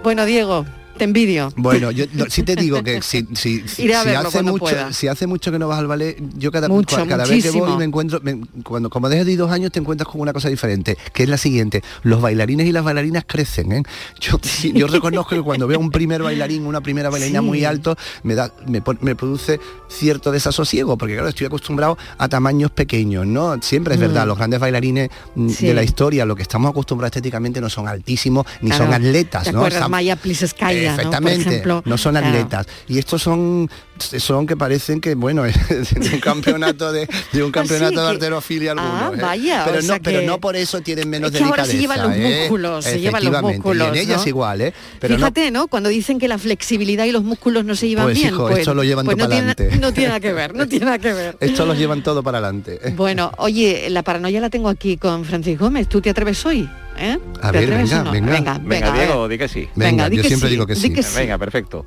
[0.03, 0.67] Bueno, Diego,
[0.97, 1.53] te envidio.
[1.57, 4.43] Bueno, yo no, sí te digo que si, si, si- Iré a si verlo hace
[4.43, 4.93] mucho, pueda.
[4.93, 7.51] si hace mucho que no vas al ballet, yo cada, Mucho, cua- cada vez que
[7.51, 10.33] voy me encuentro, me- cuando como dejes de ir dos años te encuentras con una
[10.33, 13.83] cosa diferente, que es la siguiente, los bailarines y las bailarinas crecen, ¿eh?
[14.21, 17.47] Yo, sí, yo reconozco que cuando veo un primer bailarín, una primera bailarina Sí.
[17.47, 23.27] muy alto, me da, me, produce cierto desasosiego, porque claro, estoy acostumbrado a tamaños pequeños,
[23.27, 23.61] ¿no?
[23.63, 24.03] Siempre es Mm.
[24.03, 25.67] verdad, los grandes bailarines mm, Sí.
[25.67, 28.85] de la historia, lo que estamos acostumbrados estéticamente no son altísimos, ni Claro.
[28.87, 29.59] son atletas, ¿Te ¿no?
[29.59, 30.97] acuerdas Están- Maya Pliskaya, ¿no?
[30.97, 31.83] Por Perfectamente, ejemplo.
[31.85, 32.29] no son Claro.
[32.29, 32.67] atletas.
[32.89, 37.95] Y estos son son que parecen que, bueno, de un campeonato de, de un campeonato
[38.01, 38.93] Ah, sí, de arterofilia algunos.
[39.03, 39.21] Ah, ¿eh?
[39.23, 41.65] vaya, pero o no, sea pero que- no por eso tienen menos Es que ahora
[41.65, 41.73] delicadeza.
[41.73, 42.39] se llevan los ¿eh?
[42.41, 44.29] músculos, se llevan los músculos, Y en ellas ¿no?
[44.29, 44.75] igual, ¿eh?
[45.01, 45.69] Pero no Fíjate, no.
[45.69, 48.59] Cuando dicen que la flexibilidad y los músculos no se llevan Pues, bien, hijo, pues,
[48.59, 49.77] esto lo llevan pues todo no, tiene, pa'lante.
[49.81, 51.37] no tiene nada que ver, no tiene nada que ver.
[51.41, 52.81] Estos los llevan todo para adelante.
[52.83, 52.93] ¿eh?
[52.97, 55.89] Bueno, oye, la paranoia la tengo aquí con Francis Gómez.
[55.89, 56.69] ¿Tú te atreves hoy?
[56.97, 57.19] ¿Eh?
[57.43, 58.13] A ¿Te ver, venga, no?
[58.13, 58.33] venga.
[58.33, 58.93] venga, Venga, venga.
[58.93, 59.69] Diego, di que sí.
[59.75, 60.93] Venga, di yo que siempre sí, digo que di sí.
[60.93, 61.17] que sí.
[61.17, 61.87] Venga, perfecto.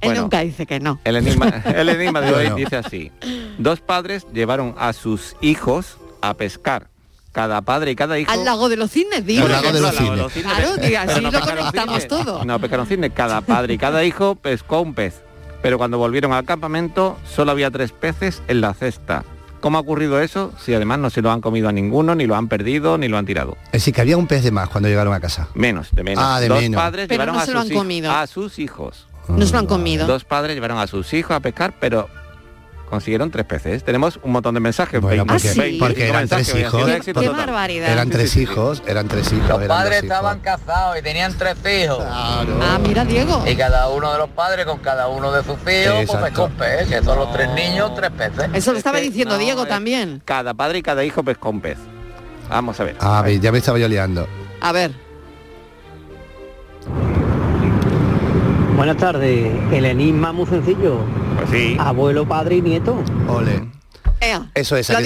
[0.00, 1.00] Él Bueno, nunca dice que no.
[1.04, 1.46] el enigma,
[1.76, 2.56] el enigma de hoy Bueno.
[2.56, 3.12] dice así.
[3.58, 6.88] Dos padres llevaron a sus hijos a pescar.
[7.32, 8.30] Cada padre y cada hijo...
[8.32, 9.44] Al lago de los cisnes, digo.
[9.46, 10.32] Al lago de los cisnes.
[10.44, 12.08] Claro, Pero así no lo pescaron conectamos cisnes.
[12.08, 12.44] todo.
[12.44, 13.12] No pescaron cisnes.
[13.14, 15.22] Cada padre y cada hijo pescó un pez.
[15.62, 19.24] Pero cuando volvieron al campamento solo había tres peces en la cesta.
[19.60, 22.36] ¿Cómo ha ocurrido eso si además no se lo han comido a ninguno, ni lo
[22.36, 23.56] han perdido, ni lo han tirado?
[23.66, 25.48] Es decir, que había un pez de más cuando llegaron a casa.
[25.54, 26.24] Menos, de menos.
[26.26, 26.80] Ah, de Dos menos.
[26.80, 28.12] padres Pero llevaron no a se lo sus han hij- comido.
[28.12, 29.06] a sus hijos.
[29.28, 30.06] No se lo han comido.
[30.06, 32.08] Dos padres llevaron a sus hijos a pescar, pero
[32.88, 33.84] consiguieron tres peces.
[33.84, 35.00] Tenemos un montón de mensajes.
[35.00, 35.76] Bueno, 20, porque, sí.
[35.78, 36.88] porque eran mensajes, tres hijos.
[36.88, 37.46] éxito Qué total.
[37.46, 37.90] barbaridad.
[37.90, 39.48] Eran tres hijos, eran tres hijos.
[39.48, 42.02] Los padres estaban casados y tenían tres hijos.
[42.02, 43.44] Ah, mira, Diego.
[43.46, 46.44] Y cada uno de los padres con cada uno de sus hijos, pues Exacto.
[46.46, 48.50] un pez, que son los tres niños, tres peces.
[48.54, 50.22] Eso lo estaba diciendo no, Diego también.
[50.24, 51.78] Cada padre y cada hijo pescó un pez.
[52.48, 52.96] Vamos a ver.
[53.00, 54.26] Ah, ve, ya me estaba yo liando.
[54.60, 54.92] A ver.
[58.76, 59.52] Buenas tardes.
[59.72, 61.00] El enigma muy sencillo.
[61.38, 61.76] Pues sí.
[61.78, 63.02] Abuelo, padre y nieto.
[63.28, 63.68] Ole.
[64.20, 64.50] Ea.
[64.54, 64.96] Eso es, ¿Lo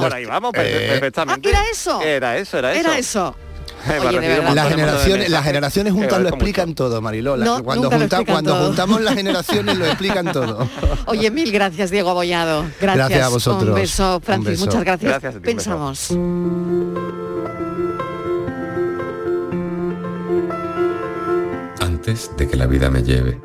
[0.00, 0.86] por ahí vamos, Eh.
[0.86, 1.48] Ah, perfectamente.
[1.48, 2.00] ¿era eso?
[2.00, 2.80] Era eso, era eso.
[2.80, 3.36] Era eso.
[4.08, 4.54] Oye, verdad.
[4.54, 6.84] Las generaciones, las generaciones juntas lo explican mucho.
[6.84, 7.36] todo, Mariló.
[7.36, 8.66] No, cuando junta- todo.
[8.68, 10.68] juntamos las generaciones lo explican todo.
[11.06, 12.64] Oye, mil gracias, Diego Abollado.
[12.80, 12.94] Gracias.
[13.08, 13.70] Gracias a vosotros.
[13.70, 14.50] Un beso, Un Francis.
[14.50, 14.66] beso.
[14.66, 15.34] Muchas gracias.
[15.34, 15.40] Ti.
[15.40, 16.10] Pensamos.
[21.80, 23.40] Antes de que la vida me lleve,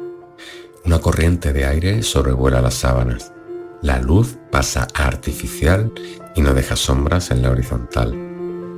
[0.88, 3.34] una corriente de aire sobrevuela las sábanas.
[3.82, 5.92] La luz pasa a artificial
[6.34, 8.16] y no deja sombras en la horizontal.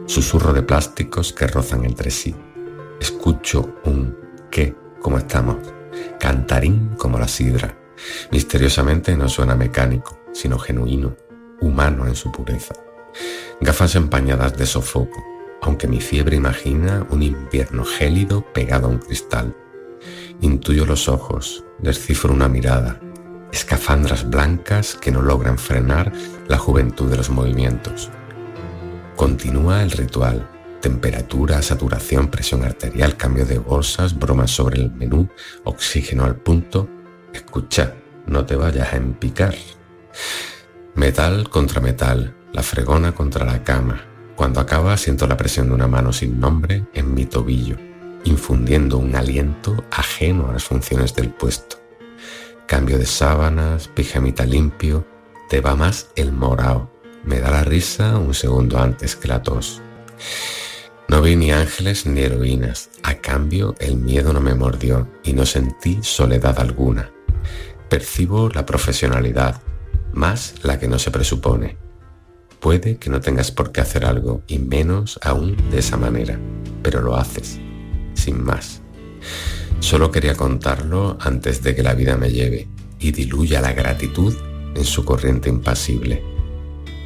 [0.07, 2.35] Susurro de plásticos que rozan entre sí.
[2.99, 4.17] Escucho un
[4.49, 4.75] ¿qué?
[5.03, 5.57] ¿Cómo estamos?
[6.19, 7.77] Cantarín como la sidra.
[8.31, 11.15] Misteriosamente no suena mecánico, sino genuino,
[11.61, 12.73] humano en su pureza.
[13.61, 15.23] Gafas empañadas de sofoco,
[15.61, 19.55] aunque mi fiebre imagina un invierno gélido pegado a un cristal.
[20.41, 22.99] Intuyo los ojos, descifro una mirada,
[23.51, 26.11] escafandras blancas que no logran frenar
[26.47, 28.09] la juventud de los movimientos.
[29.15, 30.47] Continúa el ritual,
[30.81, 35.29] temperatura, saturación, presión arterial, cambio de bolsas, bromas sobre el menú,
[35.63, 36.89] oxígeno al punto.
[37.33, 39.55] Escucha, no te vayas a empicar.
[40.95, 44.01] Metal contra metal, la fregona contra la cama.
[44.35, 47.75] Cuando acaba siento la presión de una mano sin nombre en mi tobillo,
[48.23, 51.77] infundiendo un aliento ajeno a las funciones del puesto.
[52.67, 55.05] Cambio de sábanas, pijamita limpio,
[55.49, 56.91] te va más el morao.
[57.23, 59.81] Me da la risa un segundo antes que la tos.
[61.07, 62.91] No vi ni ángeles ni heroínas.
[63.01, 67.11] A cambio, el miedo no me mordió y no sentí soledad alguna.
[67.89, 69.61] Percibo la profesionalidad,
[70.13, 71.77] más la que no se presupone.
[72.59, 76.39] Puede que no tengas por qué hacer algo, y menos aún de esa manera,
[76.83, 77.59] pero lo haces,
[78.19, 78.81] sin más.
[79.79, 82.67] Solo quería contarlo antes de que la vida me lleve
[82.99, 84.35] y diluya la gratitud
[84.75, 86.23] en su corriente impasible.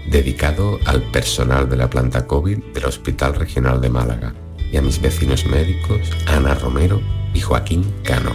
[0.10, 4.34] Dedicado al personal de la planta COVID del Hospital Regional de Málaga
[4.72, 7.02] y a mis vecinos médicos Ana Romero
[7.34, 8.34] y Joaquín Cano.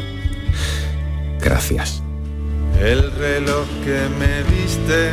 [1.40, 2.02] Gracias.
[2.80, 5.10] El reloj que me viste.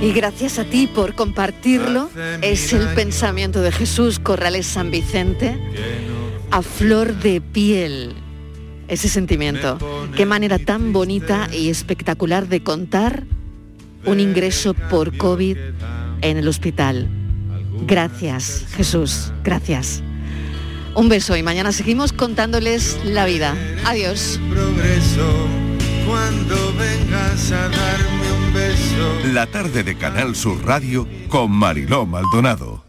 [0.00, 2.10] Y gracias a ti por compartirlo.
[2.42, 5.58] Es el pensamiento de Jesús Corrales San Vicente.
[6.50, 8.14] A flor de piel.
[8.88, 9.78] Ese sentimiento.
[10.16, 13.24] Qué manera tan bonita y espectacular de contar
[14.04, 15.56] un ingreso por COVID
[16.20, 17.08] en el hospital.
[17.86, 19.32] Gracias, Jesús.
[19.42, 20.02] Gracias.
[20.94, 23.56] Un beso y mañana seguimos contándoles la vida.
[23.84, 24.40] Adiós.
[24.48, 25.48] Progreso
[26.06, 29.32] cuando vengas a darme un beso.
[29.32, 32.83] La tarde de Canal Sur Radio con Mariló Maldonado.